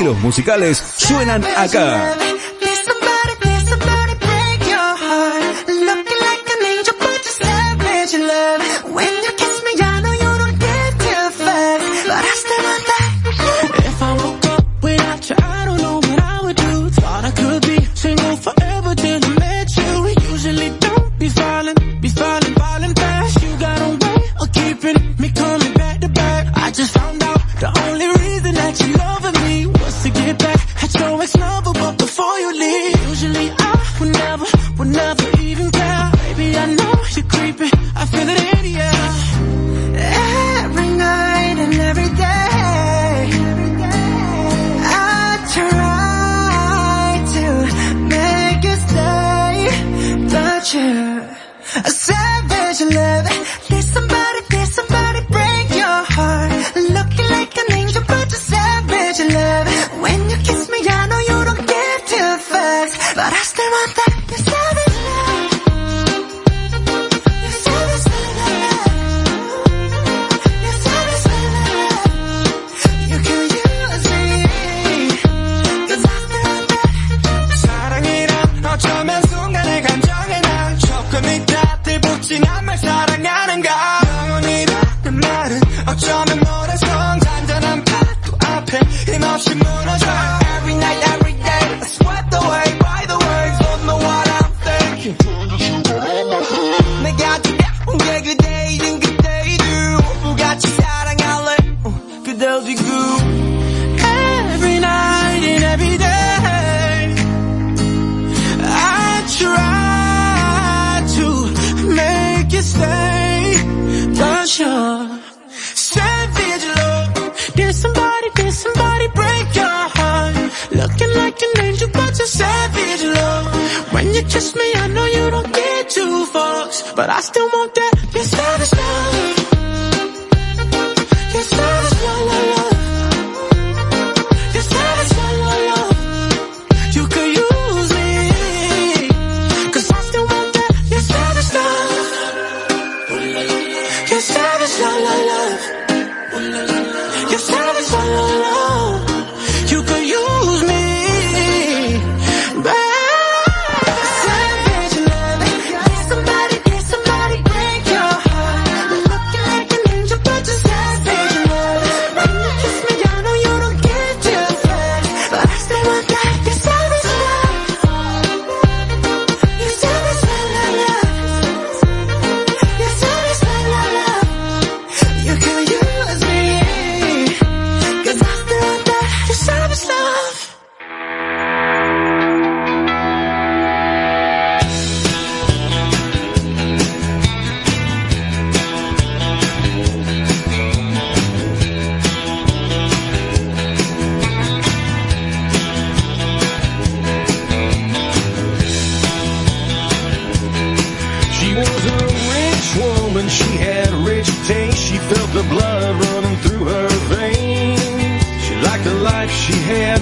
[0.00, 2.29] estilos musicales suenan acá.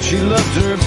[0.09, 0.78] She loved her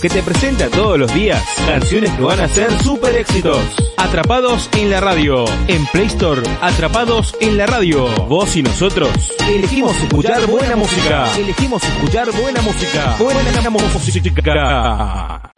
[0.00, 3.58] que te presenta todos los días canciones que van a ser super éxitos.
[3.96, 5.44] Atrapados en la radio.
[5.66, 8.06] En Play Store, Atrapados en la radio.
[8.26, 9.10] Vos y nosotros
[9.48, 11.26] elegimos escuchar buena música.
[11.36, 13.16] Elegimos escuchar buena música.
[13.18, 15.52] Buena música.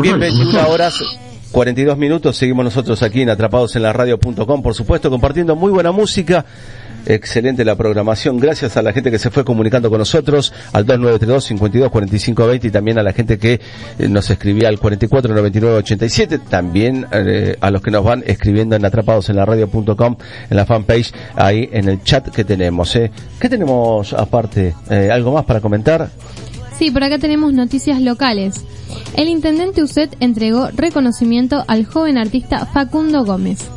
[0.00, 1.00] Bien, 21 horas
[1.54, 5.92] 42 minutos, seguimos nosotros aquí en Atrapados en la Radio.com, por supuesto, compartiendo muy buena
[5.92, 6.44] música.
[7.06, 8.40] Excelente la programación.
[8.40, 12.66] Gracias a la gente que se fue comunicando con nosotros al 2932 52 45 20
[12.66, 13.60] y también a la gente que
[14.00, 16.40] eh, nos escribía al 44 99 87.
[16.40, 20.16] También eh, a los que nos van escribiendo en atrapados en la radio.com
[20.50, 22.96] en la fanpage ahí en el chat que tenemos.
[22.96, 23.12] ¿eh?
[23.38, 24.74] ¿Qué tenemos aparte?
[24.90, 26.10] Eh, ¿Algo más para comentar?
[26.78, 28.64] Sí, por acá tenemos noticias locales.
[29.16, 33.70] El intendente Uset entregó reconocimiento al joven artista Facundo Gómez.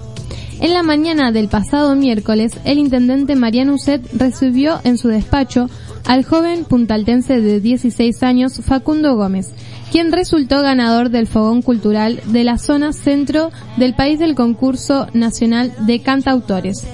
[0.59, 5.69] En la mañana del pasado miércoles, el intendente Mariano Uset recibió en su despacho
[6.05, 9.51] al joven puntaltense de 16 años Facundo Gómez,
[9.91, 15.71] quien resultó ganador del Fogón Cultural de la zona centro del país del concurso nacional
[15.85, 16.87] de cantautores.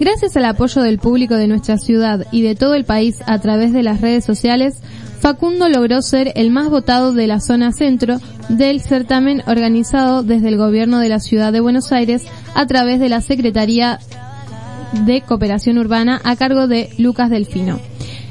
[0.00, 3.72] Gracias al apoyo del público de nuestra ciudad y de todo el país a través
[3.72, 4.80] de las redes sociales,
[5.18, 10.56] Facundo logró ser el más votado de la zona centro del certamen organizado desde el
[10.56, 12.22] gobierno de la ciudad de Buenos Aires
[12.54, 13.98] a través de la Secretaría
[15.04, 17.80] de Cooperación Urbana a cargo de Lucas Delfino.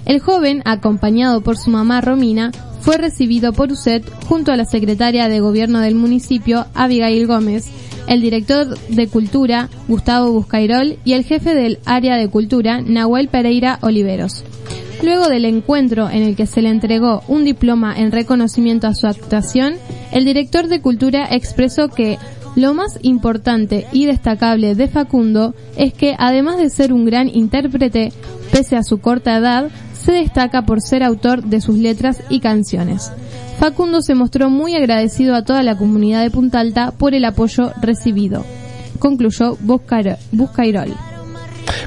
[0.06, 5.28] El joven, acompañado por su mamá Romina, fue recibido por USET junto a la secretaria
[5.28, 7.66] de gobierno del municipio, Abigail Gómez,
[8.08, 13.80] el director de Cultura, Gustavo Buscairol, y el jefe del área de Cultura, Nahuel Pereira
[13.82, 14.44] Oliveros.
[15.04, 19.06] Luego del encuentro en el que se le entregó un diploma en reconocimiento a su
[19.08, 19.76] actuación,
[20.12, 22.18] el director de Cultura expresó que
[22.56, 28.12] lo más importante y destacable de Facundo es que además de ser un gran intérprete,
[28.52, 29.70] pese a su corta edad,
[30.08, 33.12] se destaca por ser autor de sus letras y canciones.
[33.60, 37.74] Facundo se mostró muy agradecido a toda la comunidad de Punta Alta por el apoyo
[37.82, 38.46] recibido.
[39.00, 40.94] Concluyó Buscairo- Buscairol.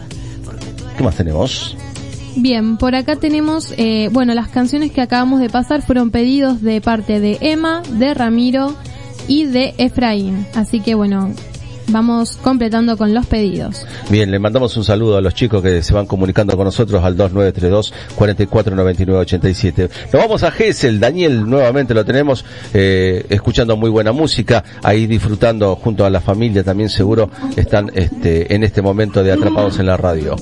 [0.97, 1.75] ¿Qué más tenemos?
[2.39, 6.81] Bien, por acá tenemos, eh, bueno, las canciones que acabamos de pasar fueron pedidos de
[6.81, 8.75] parte de Emma, de Ramiro
[9.27, 10.45] y de Efraín.
[10.53, 11.33] Así que bueno,
[11.87, 13.87] vamos completando con los pedidos.
[14.11, 17.17] Bien, le mandamos un saludo a los chicos que se van comunicando con nosotros al
[17.17, 19.89] 2932 449987.
[20.13, 25.75] Nos vamos a Gessel, Daniel nuevamente lo tenemos eh, escuchando muy buena música, ahí disfrutando
[25.75, 29.97] junto a la familia también seguro están este en este momento de atrapados en la
[29.97, 30.35] radio.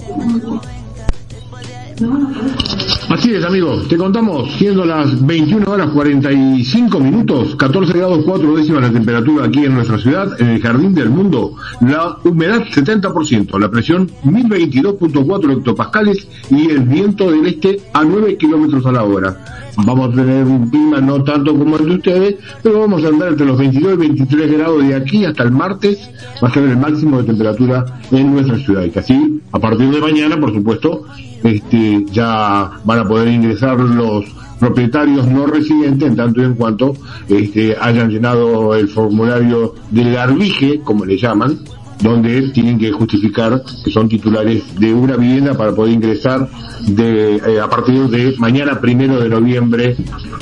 [3.09, 3.87] Así es, amigos.
[3.87, 9.63] Te contamos, siendo las 21 horas 45 minutos, 14 grados 4 décimas la temperatura aquí
[9.63, 11.55] en nuestra ciudad, en el Jardín del Mundo.
[11.79, 18.85] La humedad 70%, la presión 1022.4 hectopascales y el viento del este a 9 kilómetros
[18.85, 19.64] a la hora.
[19.77, 23.29] Vamos a tener un clima no tanto como el de ustedes, pero vamos a andar
[23.29, 26.09] entre los 22 y 23 grados de aquí hasta el martes.
[26.43, 28.83] Va a ser el máximo de temperatura en nuestra ciudad.
[28.83, 31.05] Y que así, a partir de mañana, por supuesto,
[31.43, 34.25] este, ya van a poder ingresar los
[34.59, 36.95] propietarios no residentes en tanto y en cuanto
[37.27, 41.59] este, hayan llenado el formulario del garbije, como le llaman,
[42.01, 46.47] donde tienen que justificar que son titulares de una vivienda para poder ingresar
[46.87, 49.95] de, eh, a partir de mañana primero de noviembre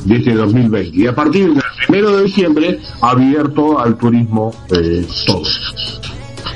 [0.05, 0.97] de este 2020.
[0.97, 5.43] Y a partir del primero de diciembre, abierto al turismo eh, todo.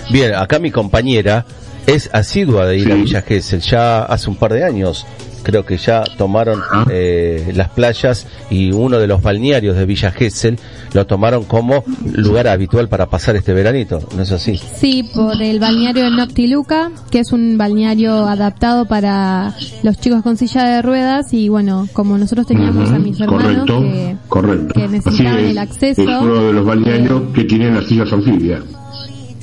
[0.10, 1.46] Bien, acá mi compañera
[1.86, 5.06] es asidua de ir a Villa Gesell, ya hace un par de años.
[5.44, 10.60] Creo que ya tomaron eh, las playas y uno de los balnearios de Villa Gesell
[10.94, 11.84] lo tomaron como
[12.14, 14.58] lugar habitual para pasar este veranito, ¿no es así?
[14.58, 20.38] Sí, por el balneario del Noctiluca, que es un balneario adaptado para los chicos con
[20.38, 24.74] silla de ruedas y bueno, como nosotros teníamos a mis hermanos Correcto, que, correcto.
[24.74, 26.02] que necesitaban es, el acceso.
[26.02, 28.62] Es uno de los balnearios que tienen las sillas anfibias.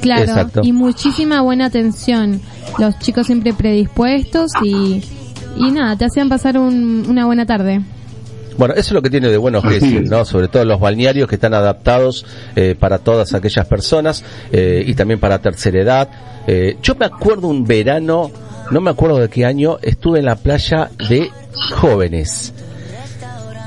[0.00, 0.60] Claro, Exacto.
[0.62, 2.40] y muchísima buena atención.
[2.78, 5.02] Los chicos siempre predispuestos y,
[5.56, 7.81] y nada, te hacían pasar un- una buena tarde.
[8.56, 10.10] Bueno, eso es lo que tiene de bueno Gesell, es.
[10.10, 10.24] ¿no?
[10.24, 12.24] Sobre todo los balnearios que están adaptados
[12.55, 16.09] eh, para todas aquellas personas eh, y también para tercera edad.
[16.47, 18.31] Eh, yo me acuerdo un verano,
[18.70, 21.31] no me acuerdo de qué año, estuve en la playa de
[21.72, 22.52] jóvenes.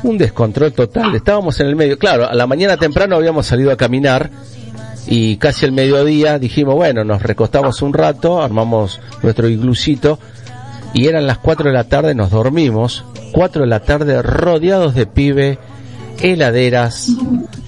[0.03, 1.97] Un descontrol total, estábamos en el medio.
[1.97, 4.29] Claro, a la mañana temprano habíamos salido a caminar
[5.07, 10.19] y casi al mediodía dijimos, bueno, nos recostamos un rato, armamos nuestro iglucito
[10.93, 15.05] y eran las 4 de la tarde, nos dormimos, 4 de la tarde rodeados de
[15.05, 15.59] pibe,
[16.19, 17.11] heladeras,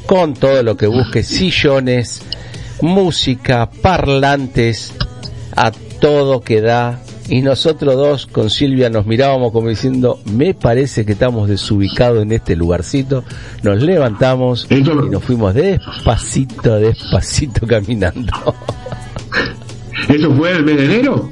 [0.06, 2.22] con todo lo que busque, sillones,
[2.82, 4.94] música, parlantes,
[5.56, 7.00] a todo que da.
[7.28, 12.32] Y nosotros dos con Silvia nos mirábamos como diciendo, me parece que estamos desubicados en
[12.32, 13.24] este lugarcito.
[13.62, 18.34] Nos levantamos y nos fuimos despacito, despacito caminando.
[20.08, 21.30] ¿Eso fue el mes de enero?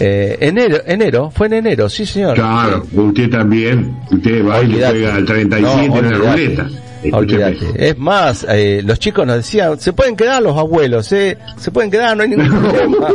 [0.00, 2.34] Eh, enero, enero, fue en enero, sí señor.
[2.34, 3.96] Claro, usted también.
[4.10, 6.68] Usted va y juega al 37 No, en la ruleta.
[7.76, 11.38] Es más, eh, los chicos nos decían, se pueden quedar los abuelos, ¿eh?
[11.56, 13.08] Se pueden quedar, no hay ningún problema.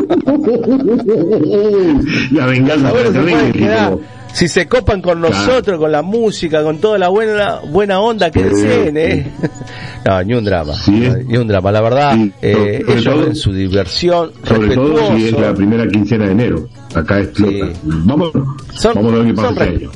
[2.32, 3.98] La venganza Los abuelos se terrible, pueden quedar.
[4.34, 5.34] Si se copan con Claro.
[5.36, 9.28] nosotros, con la música, con toda la buena buena onda que deseen, ¿eh?
[10.06, 10.74] No, ni un drama.
[10.88, 11.72] Ni un drama.
[11.72, 15.88] La verdad, eh, sobre ellos todo- en su diversión, Sobre todo si es la primera
[15.88, 16.68] quincena de enero.
[16.94, 17.68] Acá explota.
[17.84, 19.92] Vamos, vamos a ver qué pasa son este año.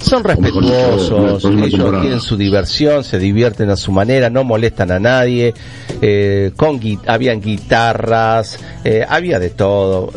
[0.00, 2.00] son dicho, respetuosos, ellos temporada.
[2.00, 5.52] tienen su diversión, se divierten a su manera, no molestan a nadie,
[6.00, 10.10] eh, con habían guitarras, eh, había de todo.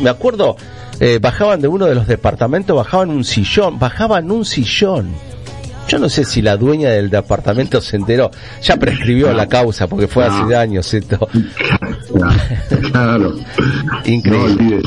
[0.00, 0.56] Me acuerdo,
[1.04, 5.08] eh, bajaban de uno de los departamentos, bajaban un sillón, bajaban un sillón.
[5.88, 8.30] Yo no sé si la dueña del departamento se enteró,
[8.62, 11.28] ya prescribió la causa porque fue hace años esto.
[12.92, 13.34] Claro.
[14.04, 14.80] Increíble.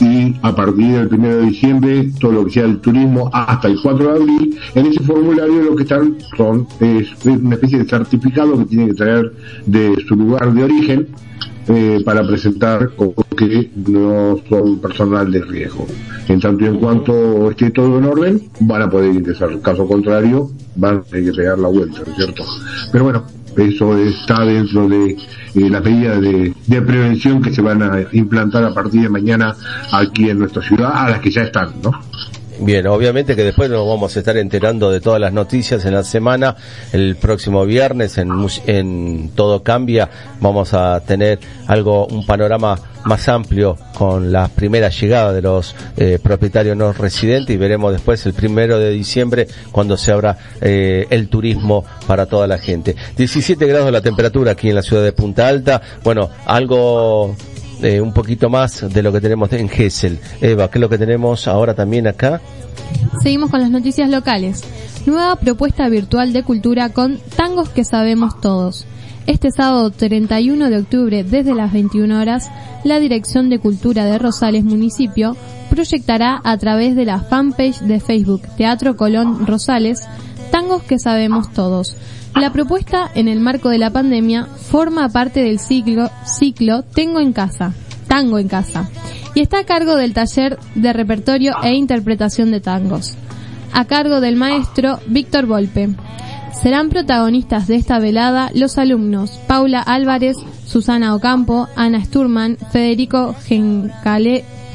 [0.00, 3.78] y a partir del 1 de diciembre todo lo que sea el turismo hasta el
[3.82, 8.58] 4 de abril, en ese formulario lo que están son es una especie de certificado
[8.58, 9.32] que tienen que traer
[9.66, 11.08] de su lugar de origen
[11.68, 15.86] eh, para presentar como que no son personal de riesgo.
[16.28, 19.60] En tanto y en cuanto esté todo en orden, van a poder ingresar.
[19.60, 22.44] Caso contrario, van a tener que pegar la vuelta, ¿no es cierto?
[22.90, 23.24] Pero bueno,
[23.56, 28.64] eso está dentro de eh, las medidas de, de prevención que se van a implantar
[28.64, 29.54] a partir de mañana
[29.92, 31.92] aquí en nuestra ciudad, a las que ya están, ¿no?
[32.60, 36.02] Bien, obviamente que después nos vamos a estar enterando de todas las noticias en la
[36.02, 36.56] semana.
[36.92, 38.32] El próximo viernes en,
[38.66, 40.10] en Todo Cambia
[40.40, 46.18] vamos a tener algo, un panorama más amplio con la primera llegada de los eh,
[46.20, 51.28] propietarios no residentes y veremos después el primero de diciembre cuando se abra eh, el
[51.28, 52.96] turismo para toda la gente.
[53.16, 55.80] 17 grados la temperatura aquí en la ciudad de Punta Alta.
[56.02, 57.36] Bueno, algo
[57.82, 60.18] eh, un poquito más de lo que tenemos en Gessel.
[60.40, 62.40] Eva, ¿qué es lo que tenemos ahora también acá?
[63.22, 64.62] Seguimos con las noticias locales.
[65.06, 68.86] Nueva propuesta virtual de cultura con tangos que sabemos todos.
[69.26, 72.50] Este sábado 31 de octubre desde las 21 horas,
[72.82, 75.36] la Dirección de Cultura de Rosales Municipio
[75.68, 80.02] proyectará a través de la fanpage de Facebook Teatro Colón Rosales
[80.50, 81.94] tangos que sabemos todos.
[82.40, 86.10] La propuesta en el marco de la pandemia forma parte del ciclo,
[86.94, 87.72] Tengo en casa,
[88.06, 88.88] Tango en casa,
[89.34, 93.14] y está a cargo del taller de repertorio e interpretación de tangos,
[93.72, 95.90] a cargo del maestro Víctor Volpe.
[96.62, 100.36] Serán protagonistas de esta velada los alumnos Paula Álvarez,
[100.66, 103.34] Susana Ocampo, Ana Sturman, Federico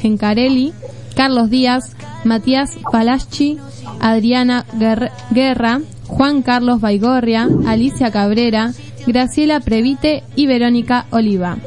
[0.01, 0.73] Gencarelli,
[1.15, 3.57] Carlos Díaz, Matías Palaschi,
[3.99, 8.73] Adriana Guer- Guerra, Juan Carlos Baigorria, Alicia Cabrera,
[9.07, 11.57] Graciela Previte y Verónica Oliva.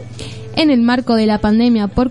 [0.54, 2.10] En el marco de la pandemia por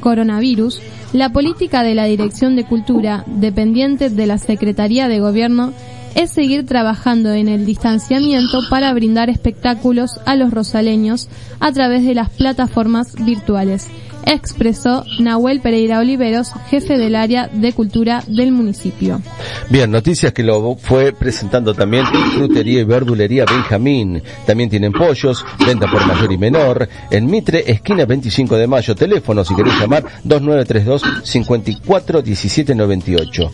[0.00, 0.80] coronavirus,
[1.12, 5.72] la política de la Dirección de Cultura, dependiente de la Secretaría de Gobierno,
[6.14, 11.28] es seguir trabajando en el distanciamiento para brindar espectáculos a los rosaleños
[11.60, 13.88] a través de las plataformas virtuales,
[14.26, 19.22] expresó Nahuel Pereira Oliveros, jefe del área de cultura del municipio.
[19.70, 22.04] Bien, noticias que lo fue presentando también
[22.34, 24.22] Frutería y Verdulería Benjamín.
[24.44, 26.88] También tienen pollos, venta por mayor y menor.
[27.10, 28.94] En Mitre, esquina 25 de mayo.
[28.94, 33.50] Teléfono si querés llamar 2932 54 17 98.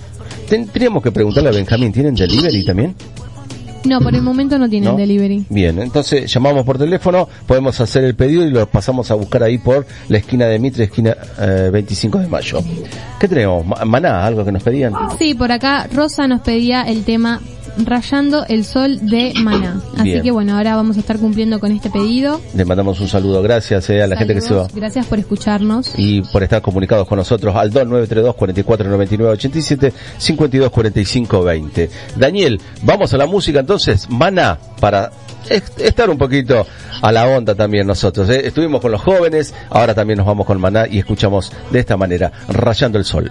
[0.49, 2.94] Tendríamos que preguntarle a Benjamín, ¿tienen delivery también?
[3.85, 4.97] No, por el momento no tienen ¿No?
[4.97, 5.45] delivery.
[5.49, 9.59] Bien, entonces llamamos por teléfono, podemos hacer el pedido y lo pasamos a buscar ahí
[9.59, 12.61] por la esquina de Mitre, esquina eh, 25 de mayo.
[13.19, 13.67] ¿Qué tenemos?
[13.67, 14.93] Ma- Maná, algo que nos pedían.
[15.19, 17.41] Sí, por acá Rosa nos pedía el tema
[17.78, 19.81] Rayando el Sol de Maná.
[19.94, 20.23] Así Bien.
[20.23, 22.40] que bueno, ahora vamos a estar cumpliendo con este pedido.
[22.55, 24.69] Le mandamos un saludo, gracias eh, a la gente que se va.
[24.74, 25.93] Gracias por escucharnos.
[25.97, 31.90] y por estar comunicados con nosotros al 2932 44 99 87 52 45 20.
[32.16, 35.11] Daniel, vamos a la música entonces, Mana, para
[35.49, 36.66] est- estar un poquito
[37.01, 38.28] a la onda también nosotros.
[38.31, 38.47] ¿eh?
[38.47, 42.31] Estuvimos con los jóvenes, ahora también nos vamos con Maná y escuchamos de esta manera.
[42.49, 43.31] Rayando el sol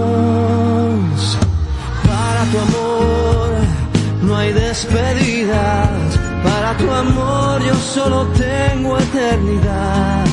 [7.93, 10.25] Solo tengo eternidad.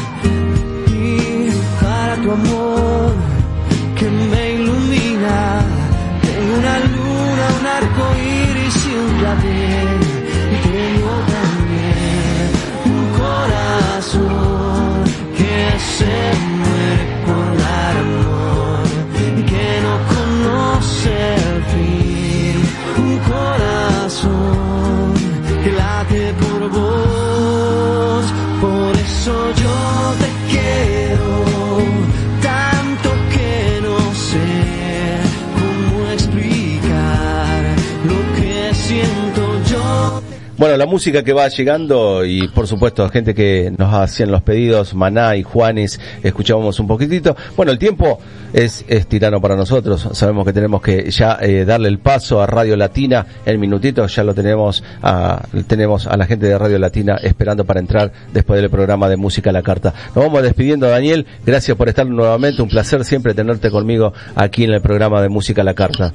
[0.87, 1.51] Y
[1.83, 3.13] para tu amor
[3.97, 5.61] que me ilumina.
[6.23, 9.98] Tengo una luna, un arco iris y un clavel.
[40.59, 44.93] Bueno, la música que va llegando y por supuesto gente que nos hacían los pedidos,
[44.93, 47.37] Maná y Juanes, escuchábamos un poquitito.
[47.57, 48.19] Bueno, el tiempo
[48.53, 50.09] es, es tirano para nosotros.
[50.15, 54.13] Sabemos que tenemos que ya eh, darle el paso a Radio Latina en minutitos.
[54.17, 58.61] Ya lo tenemos a, tenemos a la gente de Radio Latina esperando para entrar después
[58.61, 59.95] del programa de Música a la Carta.
[60.13, 61.25] Nos vamos despidiendo, Daniel.
[61.47, 62.63] Gracias por estar nuevamente.
[62.63, 66.13] Un placer siempre tenerte conmigo aquí en el programa de Música a la Carta.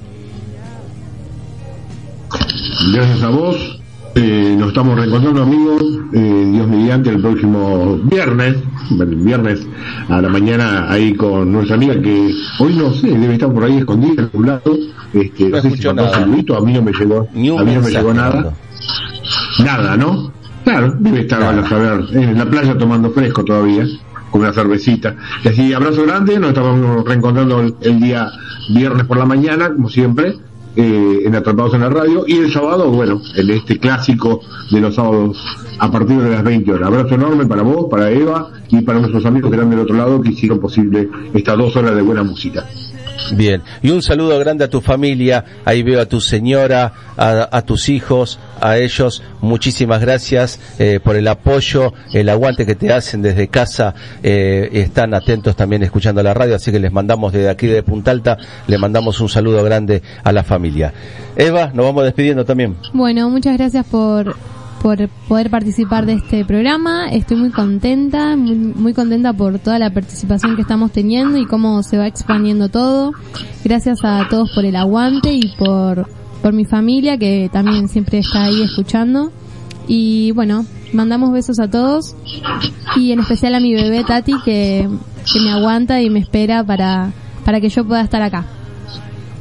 [2.94, 3.83] Gracias a vos.
[4.16, 5.82] Eh, nos estamos reencontrando amigos,
[6.14, 8.58] eh, Dios mediante, el próximo viernes,
[8.92, 9.66] el viernes
[10.08, 13.78] a la mañana ahí con nuestra amiga que hoy no sé, debe estar por ahí
[13.78, 14.78] escondida en algún lado.
[15.14, 17.82] Este, no, sé si mandó un saludito, a mí no me llegó, a mí no
[17.82, 18.54] me llegó nada.
[19.64, 20.32] Nada, ¿no?
[20.64, 23.84] Claro, debe estar a saber, en la playa tomando fresco todavía,
[24.30, 25.16] con una cervecita.
[25.44, 28.30] Y así, abrazo grande, nos estamos reencontrando el, el día
[28.70, 30.36] viernes por la mañana, como siempre,
[30.76, 34.42] eh, en Atrapados en la Radio, y el sábado, bueno, en este clásico
[34.72, 35.38] de los sábados
[35.80, 36.88] a partir de las 20 horas.
[36.88, 40.22] Abrazo enorme para vos, para Eva y para nuestros amigos que están del otro lado
[40.22, 42.66] que hicieron posible estas dos horas de buena música.
[43.36, 47.62] Bien, y un saludo grande a tu familia, ahí veo a tu señora, a, a
[47.64, 53.22] tus hijos, a ellos, muchísimas gracias eh, por el apoyo, el aguante que te hacen
[53.22, 57.68] desde casa, eh, están atentos también escuchando la radio, así que les mandamos desde aquí
[57.68, 58.38] de Punta Alta,
[58.68, 60.94] le mandamos un saludo grande a la familia.
[61.36, 62.78] Eva, nos vamos despidiendo también.
[62.94, 64.36] Bueno, muchas gracias por,
[64.84, 67.08] por poder participar de este programa.
[67.10, 71.82] Estoy muy contenta, muy, muy contenta por toda la participación que estamos teniendo y cómo
[71.84, 73.14] se va expandiendo todo.
[73.64, 76.06] Gracias a todos por el aguante y por,
[76.42, 79.32] por mi familia que también siempre está ahí escuchando.
[79.88, 82.18] Y bueno, mandamos besos a todos
[82.98, 84.90] y en especial a mi bebé Tati que,
[85.32, 87.14] que me aguanta y me espera para,
[87.46, 88.46] para que yo pueda estar acá.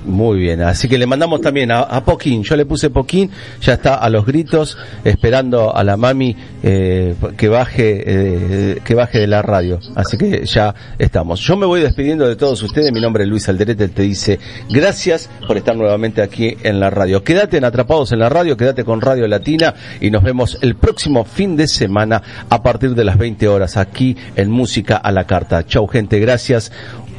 [0.05, 3.31] Muy bien, así que le mandamos también a, Poquín, yo le puse Poquín,
[3.61, 9.21] ya está a los gritos, esperando a la mami eh, que baje eh, que baje
[9.21, 11.41] de la radio, así que ya estamos.
[11.41, 15.31] Yo me voy despidiendo de todos ustedes, mi nombre es Luis Alderete, te dice gracias
[15.47, 17.23] por estar nuevamente aquí en la radio.
[17.23, 21.25] Quédate en Atrapados en la radio, quédate con Radio Latina y nos vemos el próximo
[21.25, 25.65] fin de semana a partir de las 20 horas aquí en Música a la Carta.
[25.65, 26.73] Chau gente, gracias.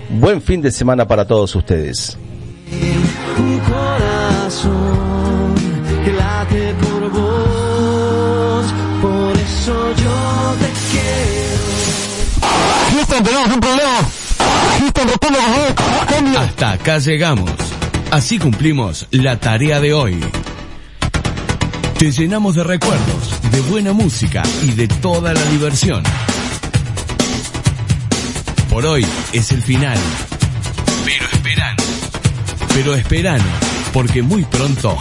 [0.09, 2.17] Buen fin de semana para todos ustedes.
[2.71, 5.55] Un corazón
[6.05, 8.65] que late por vos,
[9.01, 11.63] por eso yo te quiero.
[12.91, 13.99] Houston, tenemos un problema.
[14.79, 16.37] Houston, responde por favor.
[16.37, 17.51] Hasta acá llegamos.
[18.11, 20.19] Así cumplimos la tarea de hoy.
[21.97, 26.03] Te llenamos de recuerdos, de buena música y de toda la diversión.
[28.69, 29.97] Por hoy es el final.
[32.73, 32.95] Pero esperan.
[32.95, 33.41] Pero esperan,
[33.93, 34.97] porque muy pronto,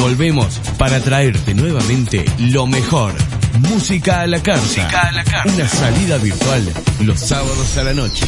[0.00, 3.14] volvemos para traerte nuevamente lo mejor.
[3.60, 4.64] Música a la carta.
[5.44, 8.24] Una salida virtual los sábados a la noche.